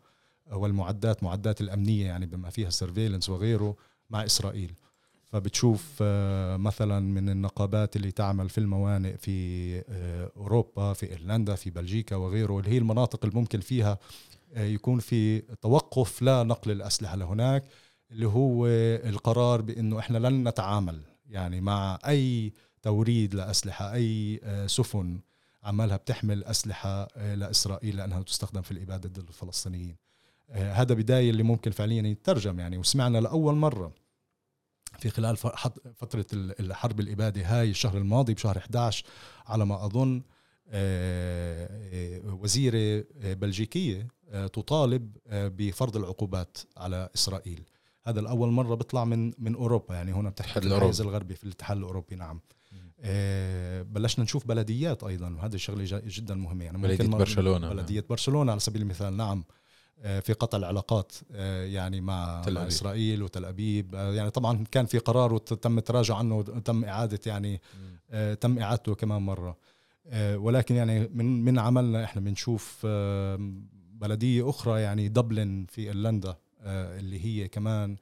[0.52, 3.76] والمعدات معدات الأمنية يعني بما فيها سيرفيلنس وغيره
[4.10, 4.74] مع إسرائيل.
[5.34, 11.70] فبتشوف آه، مثلا من النقابات اللي تعمل في الموانئ في آه، أوروبا في إيرلندا في
[11.70, 13.98] بلجيكا وغيره اللي هي المناطق اللي ممكن فيها
[14.54, 17.64] آه، يكون في توقف لا نقل الأسلحة لهناك
[18.12, 18.68] اللي هو
[19.10, 21.00] القرار بأنه إحنا لن نتعامل
[21.34, 25.20] يعني مع أي توريد لأسلحة أي سفن
[25.64, 29.96] عمالها بتحمل أسلحة لإسرائيل لأنها تستخدم في الإبادة ضد الفلسطينيين.
[30.50, 33.92] هذا بداية اللي ممكن فعليا يترجم يعني وسمعنا لأول مرة
[35.00, 35.38] في خلال
[35.96, 39.06] فترة الحرب الإبادة هاي الشهر الماضي بشهر 11
[39.46, 40.22] على ما أظن
[40.70, 47.64] آه، آه، وزيرة بلجيكية آه، تطالب بفرض العقوبات على إسرائيل.
[48.04, 52.16] هذا الأول مرة بيطلع من من أوروبا يعني هنا بتحكي الحيز الغربي في الاتحاد الأوروبي
[52.16, 52.40] نعم.
[53.84, 58.82] بلشنا نشوف بلديات أيضا وهذا الشغلة جدا مهمة يعني بلدية برشلونة بلدية برشلونة على سبيل
[58.82, 59.44] المثال نعم.
[60.04, 63.96] آه، في قطع العلاقات آه، يعني مع, تل مع إسرائيل وتل أبيب.
[63.96, 67.62] آه، يعني طبعا كان في قرار وتم التراجع عنه وتم إعادة يعني
[68.42, 69.58] تم إعادته كمان مرة.
[70.36, 72.86] ولكن يعني من من عملنا إحنا بنشوف
[73.94, 76.36] بلدية أخرى يعني دبلن في ايرلندا
[76.66, 77.98] اللي هي كمان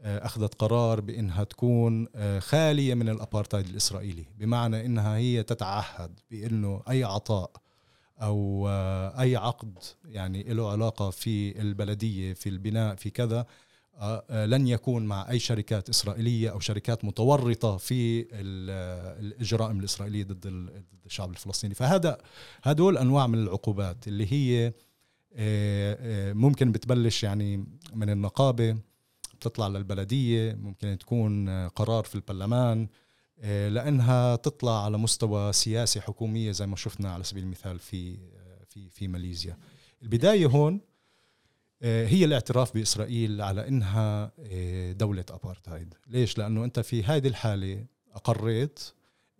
[0.00, 7.50] أخذت قرار بإنها تكون خالية من الأبارتايد الإسرائيلي بمعنى إنها هي تتعهد بإنه أي عطاء
[8.22, 13.46] أو آه، أي عقد يعني له علاقة في البلدية في البناء في كذا
[13.98, 20.70] آه، آه، لن يكون مع أي شركات إسرائيلية أو شركات متورطة في الجرائم الإسرائيلية ضد
[21.06, 21.74] الشعب الفلسطيني.
[21.74, 22.18] فهذا
[22.62, 24.72] هدول أنواع من العقوبات اللي هي
[26.34, 28.76] ممكن بتبلش يعني من النقابة
[29.34, 32.88] بتطلع للبلدية ممكن تكون قرار في البرلمان
[33.40, 38.64] آه، لأنها تطلع على مستوى سياسي حكومية زي ما شفنا على سبيل المثال في آه،
[38.68, 39.56] في في ماليزيا.
[40.02, 40.80] البداية هون
[41.82, 44.32] آه، هي الاعتراف بإسرائيل على إنها
[44.92, 45.94] دولة أبارتهايد.
[46.06, 48.80] ليش؟ لأنه أنت في هذه الحالة أقريت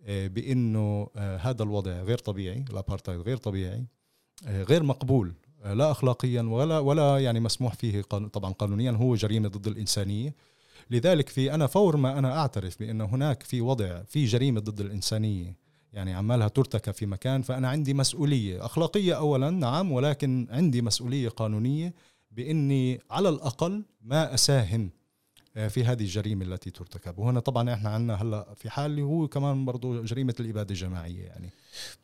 [0.07, 3.85] بإنه هذا الوضع غير طبيعي الأبارتهايد غير طبيعي
[4.45, 5.33] غير مقبول.
[5.65, 10.35] لا اخلاقيا ولا ولا يعني مسموح فيه طبعا قانونيا هو جريمة ضد الإنسانية.
[10.91, 15.55] لذلك في أنا فور ما أنا أعترف بأن هناك في وضع في جريمة ضد الإنسانية.
[15.93, 21.93] يعني عمالها ترتكب في مكان فأنا عندي مسؤولية أخلاقية أولا نعم ولكن عندي مسؤولية قانونية
[22.31, 24.89] بإني على الأقل ما أساهم
[25.57, 27.19] آه، في هذه الجريمة التي ترتكب.
[27.19, 31.49] وهنا طبعا إحنا عندنا هلأ في حال هو كمان برضو جريمة الإبادة الجماعية يعني.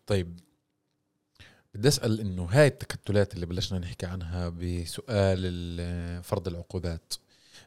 [0.08, 0.40] طيب
[1.76, 7.14] بدي أسأل إنه هاي التكتلات اللي بلشنا نحكي عنها بسؤال فرض العقوبات.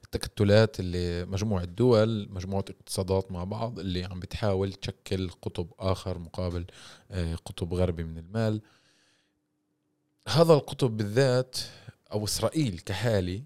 [0.04, 6.66] التكتلات اللي مجموعة دول مجموعة اقتصادات مع بعض اللي عم بتحاول تشكل قطب آخر مقابل
[7.10, 8.60] آه، قطب غربي من المال.
[10.28, 11.58] هذا القطب بالذات
[12.12, 13.42] أو إسرائيل كحالي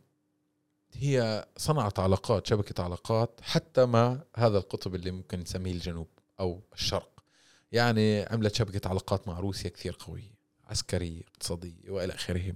[0.92, 6.08] هي صنعت علاقات شبكة علاقات حتى مع هذا القطب اللي ممكن نسميه الجنوب
[6.40, 7.22] أو الشرق.
[7.72, 10.31] يعني عملت شبكة علاقات مع روسيا كثير قوية.
[10.72, 12.54] عسكرية اقتصادية وإلى آخره.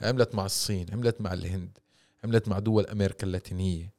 [0.00, 1.78] عملت مع الصين عملت مع الهند
[2.24, 3.96] عملت مع دول أمريكا اللاتينية.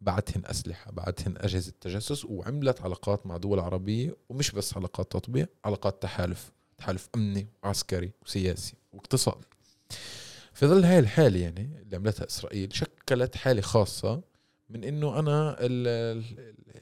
[0.00, 6.02] بعتهن أسلحة بعتهن أجهزة تجسس وعملت علاقات مع دول عربية ومش بس علاقات تطبيع علاقات
[6.02, 9.46] تحالف تحالف أمني وعسكري وسياسي واقتصادي.
[10.52, 14.22] في ظل هاي الحالة يعني اللي عملتها إسرائيل شكلت حالة خاصة
[14.70, 15.56] من إنه أنا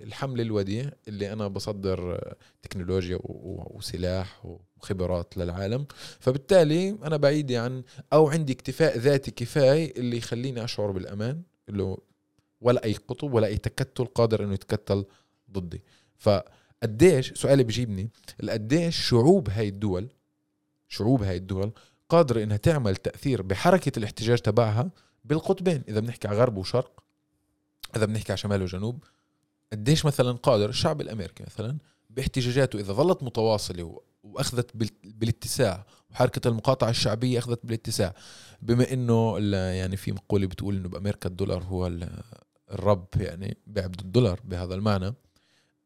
[0.00, 2.20] الحمل الوديع اللي أنا بصدر
[2.62, 4.46] تكنولوجيا وسلاح
[4.76, 5.86] وخبرات للعالم.
[6.20, 11.96] فبالتالي أنا بعيد عن أو عندي اكتفاء ذاتي كفاية اللي يخليني أشعر بالأمان اللي
[12.60, 15.04] ولا أي قطب ولا أي تكتل قادر إنه يتكتل
[15.50, 15.82] ضدي.
[16.16, 18.10] فقديش سؤالي بيجيبني
[18.48, 20.08] قديش شعوب هاي الدول
[20.88, 21.72] شعوب هاي الدول
[22.08, 24.90] قادرة إنها تعمل تأثير بحركة الاحتجاج تبعها
[25.24, 27.04] بالقطبين؟ إذا بنحكي على غرب وشرق
[27.96, 29.04] اذا بنحكي على شمال وجنوب.
[29.72, 31.78] قديش مثلا قادر الشعب الأمريكي مثلا
[32.10, 34.70] باحتجاجاته إذا ظلت متواصلة وأخذت
[35.04, 38.14] بالاتساع وحركة المقاطعة الشعبية أخذت بالاتساع
[38.62, 41.92] بما إنه يعني في مقولة بتقول إنه بأمريكا الدولار هو
[42.70, 45.14] الرب يعني بيعبد الدولار بهذا المعنى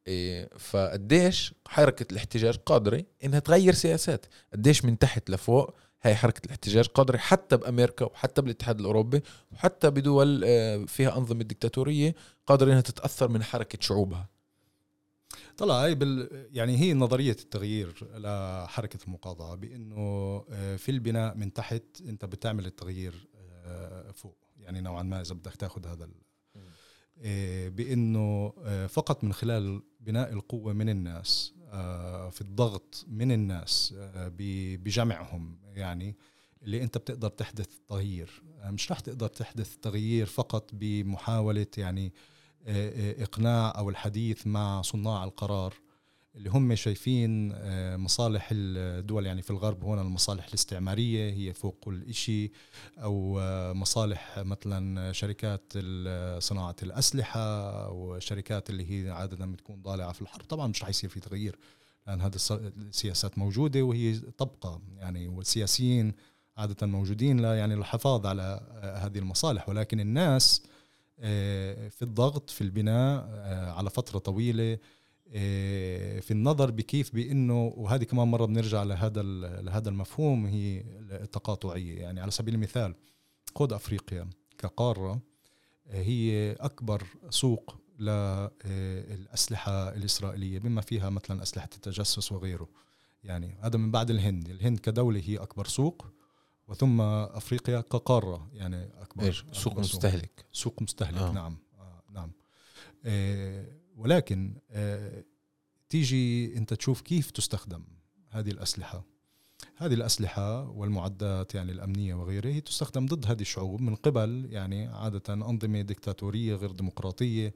[0.07, 6.87] إيه، فقديش حركة الاحتجاج قادرة إنها تغير سياسات؟ قديش من تحت لفوق هاي حركة الاحتجاج
[6.87, 12.15] قادرة حتى بأمريكا وحتى بالاتحاد الأوروبي وحتى بدول آه، فيها أنظمة ديكتاتورية
[12.47, 14.29] قادرة إنها تتأثر من حركة شعوبها.
[15.57, 19.97] طلع هي بال يعني هي نظرية التغيير لحركة المقاطعة بإنه
[20.51, 23.29] آه، في البناء من تحت أنت بتعمل التغيير
[23.65, 26.09] آه، فوق يعني نوعا ما إذا بدك تاخذ هذا
[27.69, 28.53] بإنه
[28.89, 31.55] فقط من خلال بناء القوة من الناس
[32.31, 33.95] في الضغط من الناس
[34.79, 36.17] بجمعهم يعني
[36.63, 42.13] اللي انت بتقدر تحدث تغيير مش رح تقدر تحدث تغيير فقط بمحاولة يعني
[43.23, 45.75] إقناع أو الحديث مع صناع القرار.
[46.37, 52.15] اللي هم شايفين آه، مصالح الدول يعني في الغرب هنا المصالح الاستعمارية هي فوق كل
[52.15, 52.51] شيء
[52.99, 55.73] أو آه، مصالح مثلا شركات
[56.39, 60.43] صناعة الأسلحة وشركات اللي هي عادة بتكون ضالعة في الحرب.
[60.45, 61.59] طبعا مش رح يصير في تغيير
[62.07, 62.35] لأن هذه
[62.77, 66.13] السياسات موجودة وهي تبقى يعني والسياسيين
[66.57, 69.69] عادة موجودين لا يعني للحفاظ على آه، هذه المصالح.
[69.69, 70.63] ولكن الناس
[71.21, 74.79] آه، في الضغط في البناء آه، على فترة طويلة آه،
[76.21, 79.23] في النظر بكيف بإنه وهذه كمان مرة بنرجع لهذا
[79.63, 82.01] لهذا المفهوم هي التقاطعية.
[82.01, 82.95] يعني على سبيل المثال
[83.57, 85.21] خذ أفريقيا كقارة
[85.91, 92.69] هي أكبر سوق للاسلحه الإسرائيلية بما فيها مثلا أسلحة التجسس وغيره.
[93.25, 94.49] يعني هذا من بعد الهند.
[94.49, 96.07] الهند كدولة هي أكبر سوق
[96.69, 100.45] وثم أفريقيا كقارة يعني اكبر إيش؟ سوق أكبر مستهلك.
[100.53, 101.19] سوق مستهلك.
[101.19, 101.33] آه.
[101.33, 101.57] نعم.
[101.79, 102.33] آه نعم.
[103.05, 105.25] آه ولكن آه
[105.89, 107.85] تيجي انت تشوف كيف تستخدم
[108.31, 109.05] هذه الأسلحة.
[109.77, 115.35] هذه الأسلحة والمعدات يعني الأمنية وغيرها هي تستخدم ضد هذه الشعوب من قبل يعني عادة
[115.35, 117.55] أنظمة ديكتاتورية غير ديمقراطية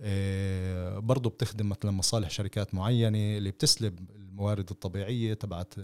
[0.00, 5.74] آه، برضو بتخدم مثلا مصالح شركات معينة اللي بتسلب الموارد الطبيعية تبعت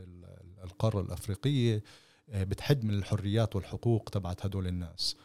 [0.65, 1.83] القارة الأفريقية
[2.31, 5.17] آه، بتحد من الحريات والحقوق تبعت هدول الناس.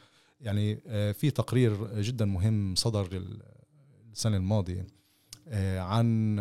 [0.42, 0.76] يعني
[1.14, 3.24] في تقرير جدا مهم صدر
[4.14, 4.88] السنة الماضية
[5.48, 6.38] آه، عن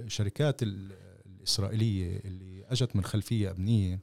[0.00, 4.00] الشركات الإسرائيلية اللي أجت من خلفية أمنية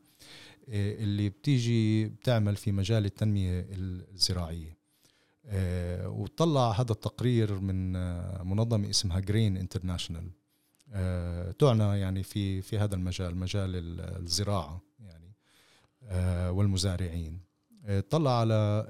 [0.68, 4.78] اللي بتيجي بتعمل في مجال التنمية الزراعية.
[6.06, 7.94] وطلع هذا التقرير من
[8.48, 10.32] منظمة اسمها GRAIN International
[10.94, 15.34] آه، تعنى يعني في في هذا المجال مجال الزراعة يعني
[16.04, 17.34] آه، والمزارعين.
[17.34, 17.53] آه،
[18.10, 18.88] طلع على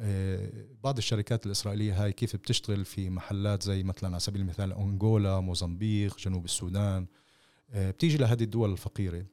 [0.84, 6.18] بعض الشركات الإسرائيلية هاي كيف بتشتغل في محلات زي مثلا على سبيل المثال أنغولا موزمبيق
[6.18, 7.08] جنوب السودان.
[7.76, 9.26] بتيجي لهذه الدول الفقيرة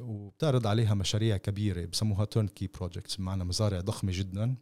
[0.00, 4.56] وبتعرض عليها مشاريع كبيرة بسموها turnkey projects بمعنى مزارع ضخمة جدا.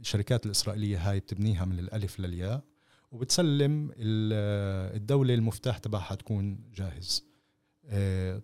[0.00, 2.62] الشركات الإسرائيلية هاي بتبنيها من الألف للياء
[3.12, 7.24] وبتسلم الدولة المفتاح تبعها تكون جاهز.
[7.26, 7.31] آه،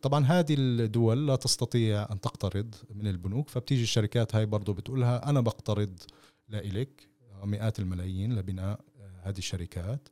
[0.03, 5.41] طبعا هذه الدول لا تستطيع أن تقترض من البنوك فبتيجي الشركات هاي برضو بتقولها أنا
[5.41, 5.99] بقترض
[6.49, 7.09] لإلك
[7.45, 10.09] مئات الملايين لبناء آه، هذه الشركات.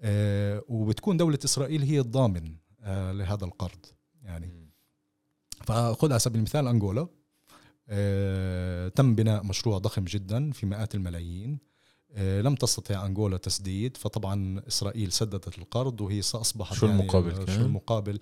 [0.00, 2.54] آه، وبتكون دولة إسرائيل هي الضامن
[2.86, 3.86] لهذا القرض
[4.22, 4.68] يعني.
[5.64, 7.08] فخذ على سبيل المثال أنغولا
[8.90, 11.52] تم بناء مشروع ضخم جدا في مئات الملايين.
[11.52, 11.67] آه،
[12.16, 18.18] لم تستطع أنغولا تسديد فطبعا إسرائيل سددت القرض وهي اصبحت شو يعني المقابل شو المقابل؟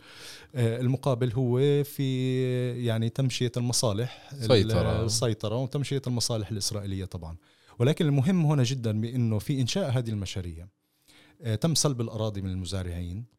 [0.55, 7.37] آه، المقابل هو في يعني تمشية المصالح السيطره السيطره وتمشية المصالح الإسرائيلية طبعا.
[7.79, 10.67] ولكن المهم هنا جدا بأنه في إنشاء هذه المشاريع
[11.43, 13.36] آه، تم سلب الأراضي من المزارعين.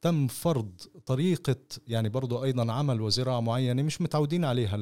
[0.00, 0.70] تم فرض
[1.06, 4.76] طريقة يعني برضو أيضا عمل وزراعة معينة مش متعودين عليها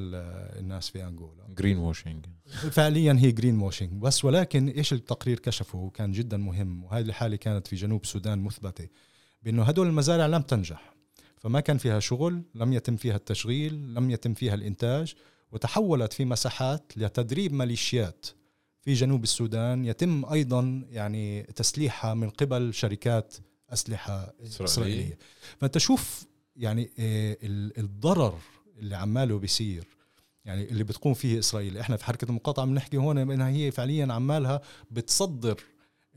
[0.58, 1.46] الناس في أنغولا.
[1.48, 2.26] greenwashing
[2.70, 6.84] فعليا هي greenwashing بس ولكن إيش التقرير كشفه؟ وكان جدا مهم.
[6.84, 8.88] وهذه الحالة كانت في جنوب السودان مثبتة
[9.42, 10.94] بأنه هدول المزارع لم تنجح.
[11.36, 15.14] فما كان فيها شغل لم يتم فيها التشغيل لم يتم فيها الإنتاج
[15.52, 18.26] وتحولت في مساحات لتدريب ميليشيات
[18.82, 19.84] في جنوب السودان.
[19.84, 23.34] يتم أيضا يعني تسليحها من قبل شركات
[23.72, 25.18] أسلحة إسرائيلية.
[25.58, 27.36] فانت شوف يعني آه،
[27.78, 28.38] الضرر
[28.78, 29.86] اللي عماله بيصير
[30.44, 31.78] يعني اللي بتقوم فيه إسرائيل.
[31.78, 34.60] إحنا في حركة المقاطعة بنحكي هون انها هي فعليا عمالها
[34.90, 35.60] بتصدر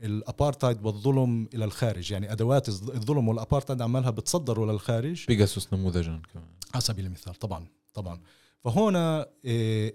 [0.02, 2.10] الابارتايد والظلم إلى الخارج.
[2.12, 6.46] يعني أدوات الظلم والابارتايد عمالها بتصدره للخارج Pegasus نموذجا كمان.
[6.74, 8.20] على سبيل المثال طبعا طبعا.
[8.64, 9.92] فهنا آه،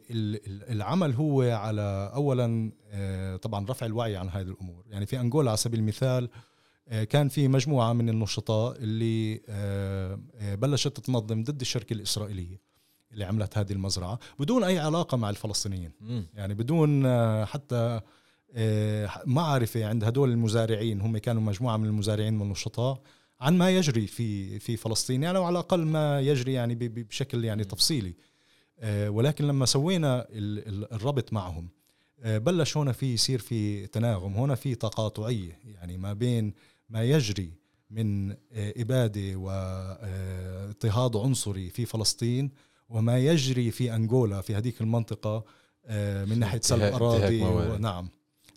[0.70, 4.84] العمل هو على اولا آه، طبعا رفع الوعي عن هذه الأمور.
[4.90, 6.30] يعني في أنغولا على سبيل المثال
[7.10, 9.42] كان في مجموعة من النشطاء اللي
[10.56, 12.62] بلشت تنظم ضد الشركة الإسرائيلية
[13.12, 15.92] اللي عملت هذه المزرعة بدون أي علاقة مع الفلسطينيين.
[16.34, 17.06] يعني بدون
[17.46, 18.02] حتى
[19.26, 21.02] معرفة عند هدول المزارعين.
[21.02, 23.02] هم كانوا مجموعة من المزارعين والنشطاء
[23.42, 28.16] عن ما يجري في في فلسطين يعني على الاقل ما يجري يعني بشكل يعني تفصيلي.
[28.80, 31.70] آه، ولكن لما سوينا الربط معهم
[32.20, 36.54] آه، بلش هنا في يصير في تناغم هنا في تقاطعية يعني ما بين
[36.90, 37.54] ما يجري
[37.90, 38.36] من آه،
[38.78, 42.52] إبادة واضطهاد عنصري في فلسطين
[42.90, 45.46] وما يجري في أنغولا في هذيك المنطقة
[46.26, 47.40] من ناحية سلب أراضي
[47.78, 48.10] نعم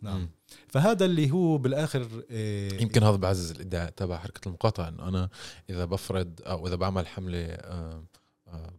[0.03, 0.29] نعم.
[0.69, 2.25] فهذا اللي هو بالآخر
[2.81, 5.29] يمكن هذا بعزز الإدعاء تبع حركة المقاطعة إنه أنا
[5.71, 7.59] إذا بفرض أو إذا بعمل حملة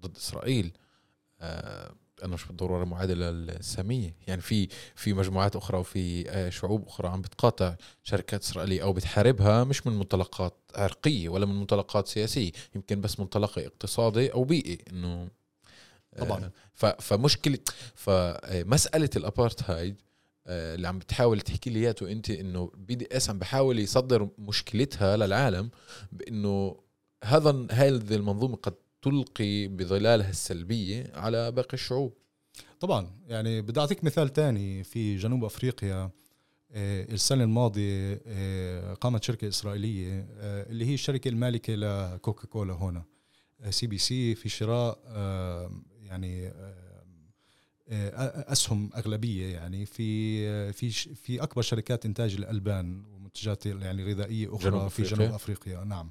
[0.02, 0.72] ضد إسرائيل
[1.42, 1.92] آه،
[2.24, 7.22] أنا مش بالضرورة معادلة الساميه يعني في في مجموعات أخرى وفي آه، شعوب أخرى عم
[7.22, 13.20] بتقاطع شركات إسرائيلية أو بتحاربها مش من منطلقات عرقية ولا من منطلقات سياسية يمكن بس
[13.20, 15.30] منطلق اقتصادي أو بيئي إنه
[16.14, 16.52] آه، طبعا.
[17.00, 17.60] فمشكلة
[17.96, 20.02] فمساله الأبارتهايد
[20.48, 25.18] اللي عم بتحاول تحكي لي إياته أنت إنه بي دي إس عم بحاول يصدر مشكلتها
[25.18, 25.70] للعالم
[26.12, 26.76] بإنه
[27.24, 32.14] هذا هذه المنظومة قد تلقي بظلالها السلبية على باقي الشعوب.
[32.80, 36.12] طبعا يعني بدي أعطيك مثال تاني في جنوب أفريقيا.
[36.72, 43.04] آه، السنة الماضية آه، قامت شركة إسرائيلية آه، اللي هي الشركة المالكة لكوكا كولا هنا
[43.70, 45.00] CBC في شراء
[46.04, 46.54] يعني
[48.52, 54.88] أسهم أغلبية يعني في في في أكبر شركات إنتاج الألبان ومنتجات يعني غذائية أخرى جنوب
[54.88, 55.84] في جنوب أفريقيا.
[55.84, 56.10] نعم.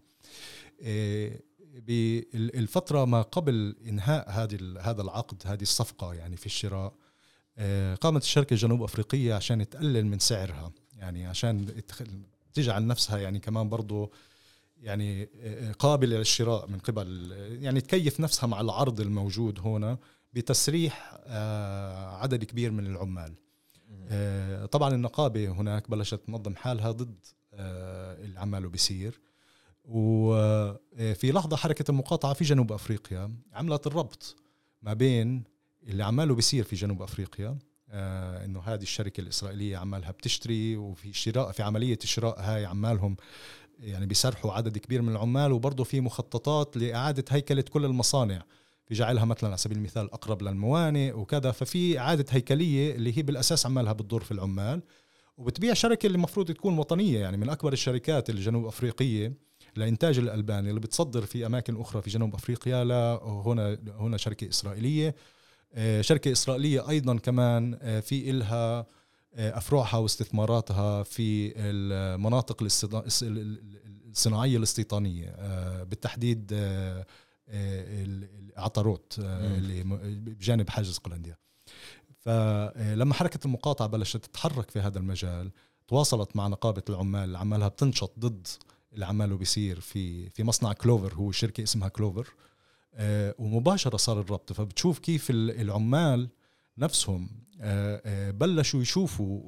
[1.87, 6.95] بالفترة ما قبل إنهاء هذه هذا العقد هذه الصفقة يعني في الشراء
[7.59, 11.83] آه، قامت الشركة الجنوب أفريقية عشان تقلل من سعرها يعني عشان
[12.55, 14.11] تجعل نفسها يعني كمان برضه
[14.77, 19.99] يعني آه، قابلة للشراء من قبل يعني تكيف نفسها مع العرض الموجود هنا
[20.33, 23.35] بتسريح آه، عدد كبير من العمال.
[24.73, 29.21] طبعا النقابة هناك بلشت تنظم حالها ضد اللي عماله بيصير.
[29.89, 34.37] وفي لحظة حركة المقاطعة في جنوب أفريقيا عملت الربط
[34.83, 35.45] ما بين
[35.87, 37.59] اللي عماله بيصير في جنوب أفريقيا
[37.91, 43.17] آه إنه هذه الشركة الإسرائيلية عمالها بتشتري وفي شراء في عملية الشراء هاي عمالهم
[43.81, 48.43] يعني بيسرحوا عدد كبير من العمال وبرضه في مخططات لإعادة هيكلة كل المصانع.
[48.87, 53.67] في جعلها مثلا على سبيل المثال أقرب للموانئ وكذا ففي إعادة هيكلية اللي هي بالأساس
[53.67, 54.83] عمالها بتضر في العمال.
[55.37, 59.48] وبتبيع شركة اللي المفروض تكون وطنية يعني من أكبر الشركات الجنوب أفريقية.
[59.79, 65.15] لإنتاج الألبان اللي بتصدر في أماكن أخرى في جنوب أفريقيا لا هنا هنا شركة إسرائيلية.
[65.73, 68.87] آه، شركة إسرائيلية أيضا كمان آه، في إلها
[69.35, 72.67] آه، افرعها واستثماراتها في المناطق
[74.07, 75.37] الصناعية الاستيطانية
[75.83, 76.51] بالتحديد
[77.49, 79.83] العطروت اللي
[80.21, 81.37] بجانب حاجز قلنديا.
[82.19, 85.51] فلما حركة المقاطعة بلشت تتحرك في هذا المجال
[85.89, 88.47] تواصلت مع نقابة العمال اللي عمالها بتنشط ضد
[88.93, 92.29] اللي عماله بيصير في في مصنع كلوفر هو شركة اسمها كلوفر
[92.95, 94.53] آه ومباشرة صار الربط.
[94.53, 96.29] فبتشوف كيف العمال
[96.79, 97.31] نفسهم
[97.61, 99.41] آه آه بلشوا يشوفوا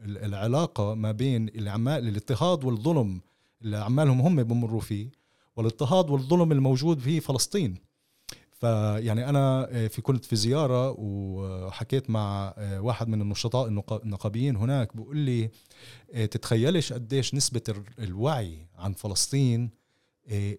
[0.00, 3.20] العلاقة ما بين العمال الاضطهاد والظلم
[3.62, 5.10] اللي عمالهم هم بمروا فيه
[5.56, 7.85] والاضطهاد والظلم الموجود في فلسطين.
[8.60, 13.68] فيعني أنا آه، في كنت في زيارة وحكيت مع آه، واحد من النشطاء
[14.04, 15.50] النقابيين هناك بيقول لي
[16.12, 17.62] آه، تتخيلش قديش نسبة
[17.98, 19.70] الوعي عن فلسطين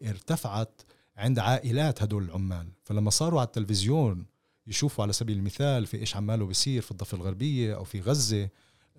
[0.04, 0.82] ارتفعت
[1.18, 2.68] عند عائلات هدول العمال.
[2.84, 4.26] فلما صاروا على التلفزيون
[4.68, 8.50] يشوفوا على سبيل المثال في إيش عماله بيصير في الضفة الغربية أو في غزة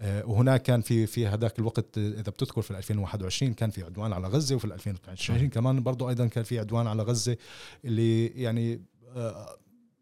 [0.03, 4.57] وهناك كان في في هذاك الوقت إذا بتذكر في 2021 كان في عدوان على غزة
[4.57, 7.37] وفي 2022 كمان برضه أيضا كان في عدوان على غزة
[7.85, 8.81] اللي يعني
[9.17, 9.57] آه،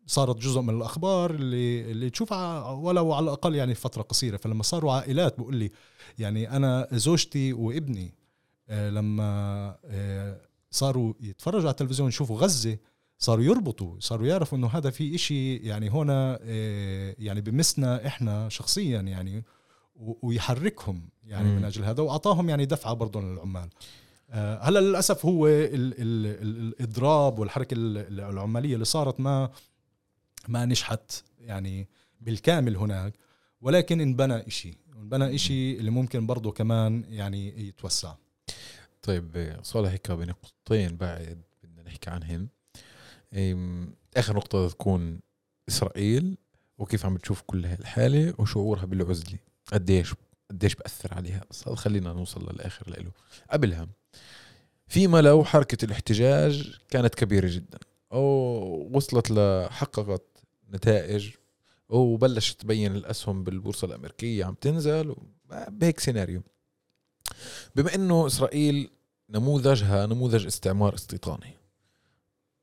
[0.07, 4.37] صارت جزء من الأخبار اللي اللي تشوفها ولو على الأقل يعني فترة قصيرة.
[4.37, 5.71] فلما صاروا عائلات بقول لي
[6.19, 8.15] يعني أنا زوجتي وابني
[8.69, 9.25] آه، لما
[9.85, 10.41] آه،
[10.71, 12.79] صاروا يتفرجوا على التلفزيون يشوفوا غزة
[13.19, 16.39] صاروا يربطوا صاروا يعرفوا إنه هذا في إشي يعني هنا
[17.19, 19.45] يعني بمسنا إحنا شخصيا يعني.
[20.01, 23.69] ويحركهم يعني من أجل هذا وأعطاهم يعني دفعة برضه للعمال.
[24.31, 29.51] آه، هلأ للأسف هو ال ال ال الإضراب والحركة العمالية اللي صارت ما
[30.49, 31.89] ما نجحت يعني
[32.21, 33.15] بالكامل هناك
[33.61, 38.15] ولكن انبنى إشي انبنى إشي اللي ممكن برضه كمان يعني يتوسع.
[39.03, 42.49] طيب صالح هيك بنقطتين بعد بدنا نحكي عنهن
[44.17, 45.21] آخر نقطة تكون
[45.69, 46.37] إسرائيل
[46.79, 49.39] وكيف عم بتشوف كل هاي الحالة وشعورها بالعزلة؟
[49.73, 50.15] قديش
[50.51, 51.45] قديش بأثر عليها.
[51.51, 53.11] بس خلينا نوصل للآخر له
[53.51, 53.89] قبلها
[54.89, 57.79] فيما لو حركة الاحتجاج كانت كبيرة جدا.
[58.13, 60.23] أو وصلت لحققت
[60.73, 61.31] نتائج
[61.89, 65.17] وبلشت تبين الأسهم بالبورصة الأمريكية عم تنزل
[65.69, 66.43] بهيك سيناريو.
[67.77, 68.91] بما أنه إسرائيل
[69.31, 71.55] نموذجها نموذج استعمار استيطاني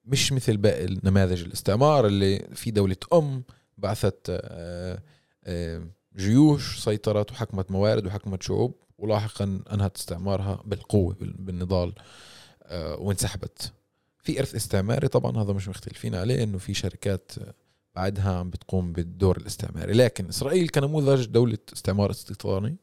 [0.06, 3.44] مش مثل باقي نماذج الاستعمار اللي في دولة أم
[3.78, 5.00] بعثت آه،
[5.44, 5.88] آه،
[6.18, 11.94] جيوش سيطرت وحكمت موارد وحكمت شعوب ولاحقا أنهت استعمارها بالقوة بالنضال
[12.64, 13.72] آه، وانسحبت.
[14.18, 17.32] في إرث استعماري طبعا هذا مش مختلفين عليه إنه في شركات
[17.96, 19.94] بعدها عم بتقوم بالدور الاستعماري.
[19.94, 22.76] لكن إسرائيل كنموذج دولة استعمار استيطاني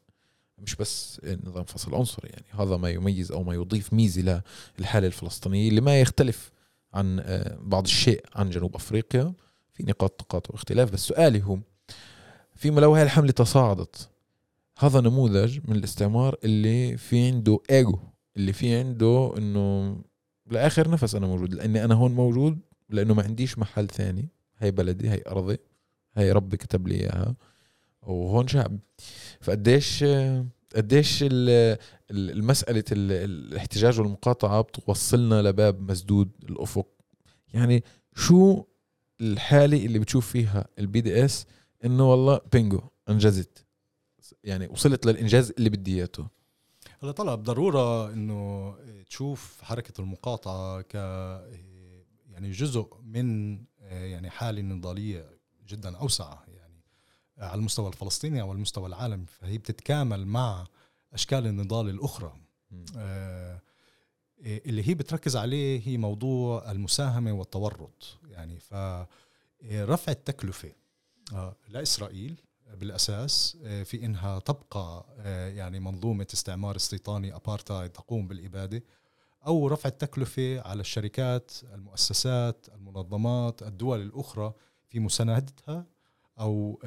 [0.58, 4.42] مش بس نظام فصل عنصري يعني هذا ما يميز أو ما يضيف ميزة
[4.78, 6.52] للحالة الفلسطينية اللي ما يختلف
[6.94, 7.22] عن
[7.62, 9.32] بعض الشيء عن جنوب أفريقيا.
[9.72, 11.58] في نقاط تقاطع واختلاف بس سؤالي هو
[12.60, 14.08] فيما لو هاي الحملة تصاعدت
[14.78, 17.98] هذا نموذج من الاستعمار اللي في عنده إيجو
[18.36, 19.96] اللي في عنده إنه
[20.50, 22.58] لآخر نفس أنا موجود لأني أنا هون موجود
[22.90, 25.58] لأنه ما عنديش محل ثاني هي بلدي هي أرضي
[26.14, 27.34] هي ربي كتب لي إياها
[28.02, 28.78] وهون شعب.
[29.40, 30.04] فقديش
[30.76, 31.24] قديش
[32.10, 36.86] المسألة الاحتجاج والمقاطعة بتوصلنا لباب مسدود الأفق.
[37.54, 37.84] يعني
[38.14, 38.64] شو
[39.20, 41.46] الحالة اللي بتشوف فيها ال BDS
[41.84, 43.66] إنه والله بينجو انجزت.
[44.44, 46.30] يعني وصلت للإنجاز اللي بدي اياه
[47.02, 48.74] هلا طلع بضرورة إنه
[49.08, 50.94] تشوف حركة المقاطعة ك
[52.26, 56.84] يعني جزء من يعني حالة نضالية جدا أوسع يعني
[57.38, 59.26] على المستوى الفلسطيني أو المستوى العالمي.
[59.26, 60.66] فهي بتتكامل مع
[61.12, 62.32] أشكال النضال الأخرى.
[62.96, 63.60] آه
[64.40, 68.18] اللي هي بتركز عليه هي موضوع المساهمة والتورط.
[68.28, 70.72] يعني فرفع التكلفة.
[71.68, 72.40] لإسرائيل
[72.74, 78.82] بالأساس آه، في إنها تبقى آه، يعني منظومة استعمار استيطاني ابارتايد تقوم بالإبادة
[79.46, 84.52] أو رفع التكلفة على الشركات المؤسسات المنظمات الدول الأخرى
[84.88, 85.86] في مساندتها
[86.38, 86.80] أو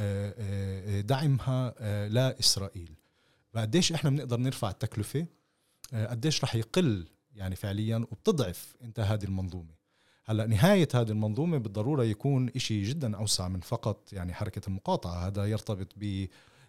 [1.05, 1.73] دعمها
[2.07, 2.95] لإسرائيل.
[3.53, 5.25] فقديش إحنا بنقدر نرفع التكلفة؟
[5.93, 9.82] قديش رح يقل يعني فعليا وبتضعف أنت هذه المنظومة.
[10.25, 15.27] هلا نهاية هذه المنظومة بالضرورة يكون إشي جدا أوسع من فقط يعني حركة المقاطعة.
[15.27, 16.27] هذا يرتبط ب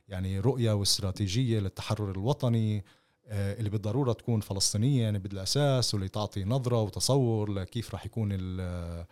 [0.08, 2.84] يعني رؤية واستراتيجية للتحرر الوطني
[3.26, 9.06] آه، اللي بالضرورة تكون فلسطينية يعني بالأساس واللي تعطي نظرة وتصور لكيف راح يكون آه،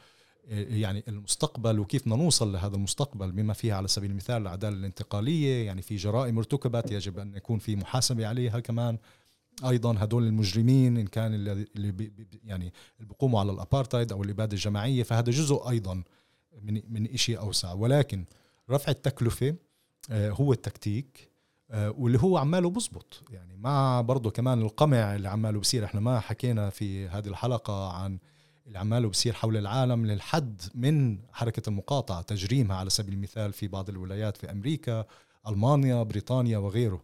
[0.48, 5.66] يعني المستقبل وكيف بدنا نوصل لهذا المستقبل بما فيها على سبيل المثال العدالة الانتقالية.
[5.66, 8.98] يعني في جرائم ارتكبت يجب أن يكون في محاسبة عليها كمان.
[9.64, 12.12] أيضا هدول المجرمين إن كان اللي بي
[12.44, 16.02] يعني اللي بيقوموا على الابارتايد أو الإبادة الجماعية فهذا جزء أيضا
[16.62, 17.72] من من شيء أوسع.
[17.72, 18.24] ولكن
[18.70, 19.54] رفع التكلفة
[20.10, 21.30] آه، هو التكتيك
[21.70, 23.22] آه، واللي هو عماله بزبط.
[23.30, 28.18] يعني مع برضه كمان القمع اللي عماله بصير إحنا ما حكينا في هذه الحلقة عن
[28.66, 33.88] اللي عماله بصير حول العالم للحد من حركة المقاطعة تجريمها على سبيل المثال في بعض
[33.88, 35.04] الولايات في أمريكا
[35.48, 37.02] ألمانيا بريطانيا وغيره.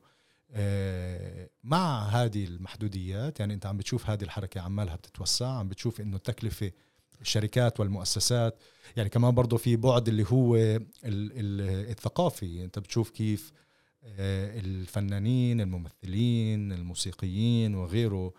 [1.65, 6.73] مع هذه المحدوديات يعني أنت عم بتشوف هذه الحركة عمالها بتتوسع عم بتشوف إنه التكلفة
[7.21, 8.59] الشركات والمؤسسات
[8.97, 10.57] يعني كمان برضه في بعد اللي هو
[11.05, 13.53] الثقافي أنت بتشوف كيف
[14.05, 18.35] آه، الفنانين الممثلين الموسيقيين وغيره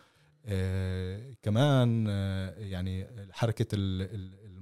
[0.46, 2.08] آه، كمان
[2.58, 3.68] يعني حركة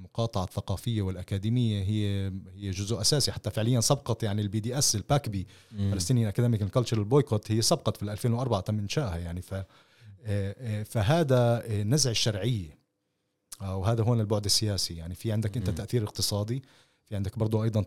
[0.07, 5.47] المقاطعة الثقافية والأكاديمية هي هي جزء أساسي حتى فعليا سبقت يعني ال BDS ال PACBI
[5.71, 9.41] Palestinian Academic Cultural Boycott هي سبقت في 2004 تم إنشائها يعني.
[9.41, 9.65] ف آه،
[10.25, 12.77] آه، فهذا نزع الشرعية.
[13.61, 15.15] وهذا هون البعد السياسي يعني.
[15.15, 16.63] في عندك أنت تأثير اقتصادي
[17.05, 17.81] في عندك برضه أيضا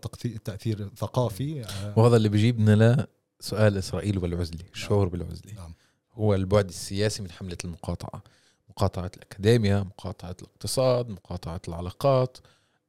[0.45, 1.63] تأثير ثقافي.
[1.65, 3.07] آه، وهذا اللي بيجيبنا
[3.41, 5.53] لسؤال إسرائيل والعزلة الشعور بالعزلة.
[5.53, 5.73] نعم.
[6.13, 8.23] هو البعد السياسي من حملة المقاطعة.
[8.71, 12.37] مقاطعة الأكاديمية مقاطعة الاقتصاد مقاطعة العلاقات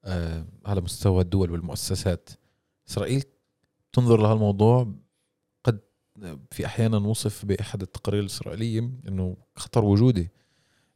[0.05, 2.31] آه على مستوى الدول والمؤسسات
[2.89, 3.25] إسرائيل
[3.93, 4.95] تنظر لهالموضوع
[5.65, 5.81] قد
[6.51, 10.31] في أحيانا وصف بأحد التقارير الإسرائيلية أنه خطر وجودي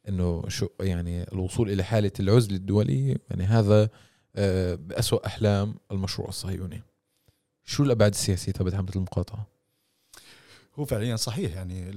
[0.09, 3.89] أنه شو يعني الوصول إلى حالة العزلة الدولية يعني هذا
[4.37, 6.83] آه بأسوأ أحلام المشروع الصهيوني
[7.65, 9.47] شو الأبعاد السياسية تبعت حملة المقاطعة؟
[10.75, 11.91] هو فعليا صحيح يعني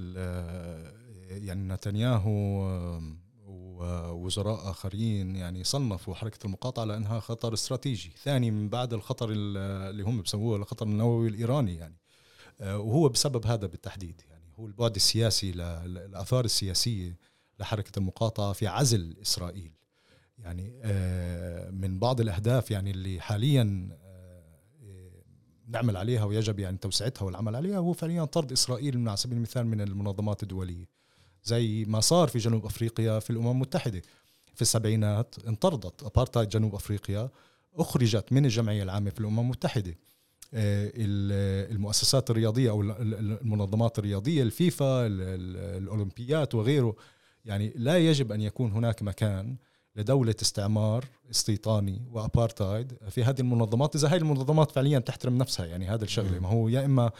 [1.30, 2.66] يعني نتنياهو
[3.48, 10.22] ووزراء آخرين يعني صنفوا حركة المقاطعة لأنها خطر استراتيجي ثاني من بعد الخطر اللي هم
[10.22, 11.98] بسموه الخطر النووي الإيراني يعني.
[12.62, 14.44] آه، وهو بسبب هذا بالتحديد يعني.
[14.60, 17.18] هو البعد السياسي الآثار السياسية
[17.60, 19.72] لحركة المقاطعة في عزل إسرائيل
[20.38, 20.80] يعني.
[20.84, 23.90] آه، من بعض الأهداف يعني اللي حاليا
[25.68, 29.82] نعمل عليها ويجب يعني توسعتها والعمل عليها هو فعليا طرد إسرائيل على سبيل المثال من
[29.82, 30.86] المنظمات الدولية.
[31.44, 34.02] زي ما صار في جنوب أفريقيا في الأمم المتحدة.
[34.56, 37.30] في السبعينات انطردت ابارتايد جنوب أفريقيا
[37.76, 39.96] أخرجت من الجمعية العامة في الأمم المتحدة.
[40.54, 40.92] آه،
[41.72, 46.96] المؤسسات الرياضية أو المنظمات الرياضية الفيفا الأولمبيات وغيره.
[47.46, 49.56] يعني لا يجب أن يكون هناك مكان
[49.96, 53.96] لدولة استعمار استيطاني وابارتايد في هذه المنظمات.
[53.96, 56.40] إذا هاي المنظمات فعليا تحترم نفسها يعني هذا الشغلة.
[56.40, 57.12] ما هو يا إما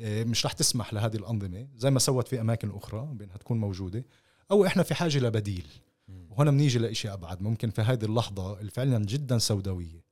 [0.00, 4.04] مش رح تسمح لهذه الأنظمة زي ما سوت في أماكن أخرى بأنها تكون موجودة
[4.50, 5.66] أو إحنا في حاجة لبديل
[6.30, 7.42] وهنا بنيجي لشيء أبعد.
[7.42, 10.04] ممكن في هذه اللحظة اللي فعلا جدا سوداوية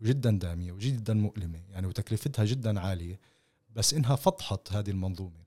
[0.00, 3.20] وجدا داميه وجدا مؤلمة يعني وتكلفتها جدا عالية
[3.70, 5.42] بس إنها فضحت هذه المنظومة.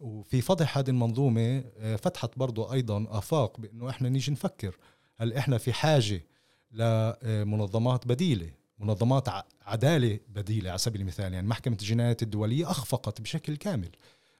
[0.00, 4.76] وفي فضح هذه المنظومة آه، فتحت برضو أيضا آفاق بأنه إحنا نيجي نفكر
[5.16, 6.24] هل إحنا في حاجة
[6.72, 8.50] لمنظمات بديلة؟
[8.80, 9.28] منظمات
[9.66, 13.90] عدالة بديلة على سبيل المثال يعني محكمة الجنايات الدولية أخفقت بشكل كامل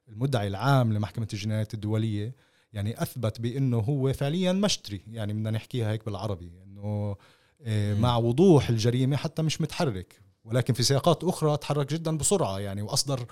[0.09, 2.35] المدعي العام لمحكمة الجنايات الدولية
[2.73, 7.17] يعني أثبت بأنه هو فعليا مشتري يعني بدنا نحكيها هيك بالعربي إنه
[7.63, 12.83] آه، مع وضوح الجريمة حتى مش متحرك ولكن في سياقات أخرى تحرك جدا بسرعة يعني
[12.83, 13.27] وأصدر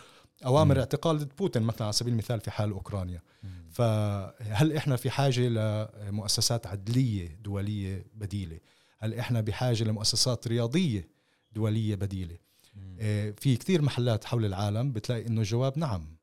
[0.47, 0.79] أوامر م.
[0.79, 3.47] اعتقال ضد بوتين مثلا على سبيل المثال في حال أوكرانيا م.
[3.71, 8.59] فهل إحنا في حاجة لمؤسسات عدلية دولية بديلة
[8.99, 11.09] هل إحنا بحاجة لمؤسسات رياضية
[11.53, 12.37] دولية بديلة؟
[12.75, 12.97] م.
[13.37, 16.19] في كثير محلات حول العالم بتلاقي إنه الجواب نعم.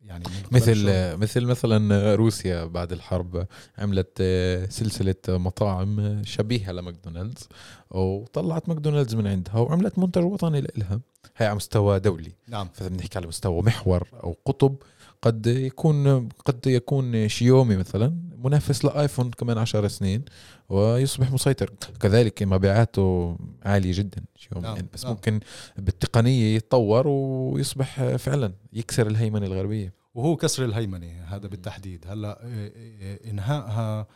[0.00, 0.86] يعني مثل
[1.16, 3.46] مثل مثلا روسيا بعد الحرب
[3.78, 7.48] عملت آه، سلسلة مطاعم شبيهة لماكدونالدز
[7.90, 11.00] وطلعت ماكدونالدز من عندها وعملت منتج وطني لها
[11.36, 12.32] هي على مستوى دولي.
[12.48, 12.68] نعم.
[12.74, 14.76] فاذا بنحكي على مستوى محور أو قطب
[15.22, 20.24] قد يكون قد يكون شيومي مثلا منافس لآيفون كمان عشر سنين
[20.68, 21.70] ويصبح مسيطر.
[22.00, 24.62] كذلك مبيعاته عالية جدا شيومي.
[24.66, 24.76] نعم.
[24.76, 25.12] يعني بس نعم.
[25.12, 25.40] ممكن
[25.76, 29.92] بالتقنية يتطور ويصبح فعلا يكسر الهيمنة الغربية.
[30.14, 32.04] وهو كسر الهيمنة هذا بالتحديد.
[32.08, 34.06] هلأ آه، آه، إنهائها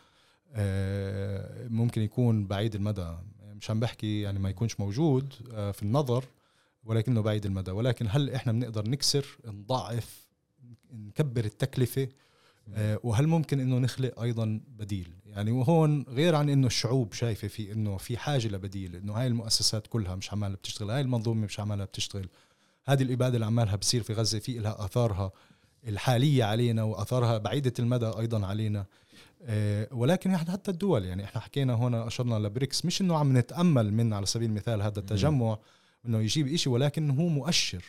[0.53, 3.15] آه، ممكن يكون بعيد المدى.
[3.55, 5.33] مش عم بحكي يعني ما يكونش موجود
[5.73, 6.25] في النظر
[6.83, 7.71] ولكنه بعيد المدى.
[7.71, 10.24] ولكن هل إحنا بنقدر نكسر نضعف
[10.93, 12.07] نكبر التكلفة
[12.73, 17.71] آه، وهل ممكن إنه نخلق أيضا بديل؟ يعني وهون غير عن إنه الشعوب شايفة في
[17.71, 21.85] إنه في حاجة لبديل إنه هاي المؤسسات كلها مش عمالها بتشتغل هاي المنظومة مش عمالها
[21.85, 22.29] بتشتغل.
[22.85, 25.31] هذه الإبادة اللي عمالها بتصير في غزة في لها آثارها
[25.87, 28.85] الحالية علينا وآثارها بعيدة المدى أيضا علينا.
[29.43, 34.13] آه، ولكن حتى الدول يعني إحنا حكينا هنا أشرنا لبريكس مش إنه عم نتأمل من
[34.13, 35.57] على سبيل المثال هذا التجمع
[36.05, 37.83] إنه يجيب إشي ولكن هو مؤشر.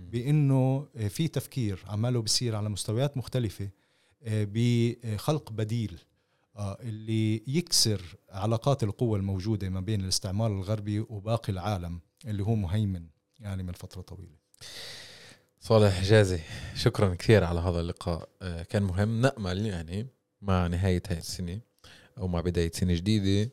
[0.00, 3.68] بإنه في تفكير عماله بيصير على مستويات مختلفة
[4.22, 5.98] آه، بخلق بديل
[6.56, 13.06] آه، اللي يكسر علاقات القوة الموجودة ما بين الاستعمار الغربي وباقي العالم اللي هو مهيمن
[13.38, 14.36] يعني من فترة طويلة.
[15.60, 16.40] صالح حجازي
[16.74, 18.28] شكرا كثير على هذا اللقاء.
[18.42, 20.06] آه، كان مهم نأمل يعني
[20.42, 21.60] مع نهاية هاي السنة
[22.18, 23.50] أو مع بداية سنة جديدة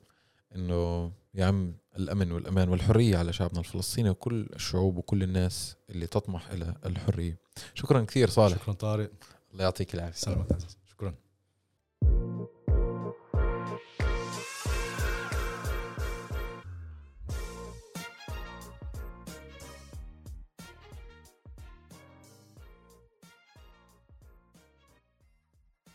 [0.55, 6.49] إنه يا عم الأمن والأمان والحرية على شعبنا الفلسطيني وكل الشعوب وكل الناس اللي تطمح
[6.49, 7.37] إلى الحرية.
[7.73, 8.57] شكرا كثير صالح.
[8.57, 9.11] شكرا طارق.
[9.53, 10.19] الله يعطيك العافية.
[10.19, 10.63] سلامات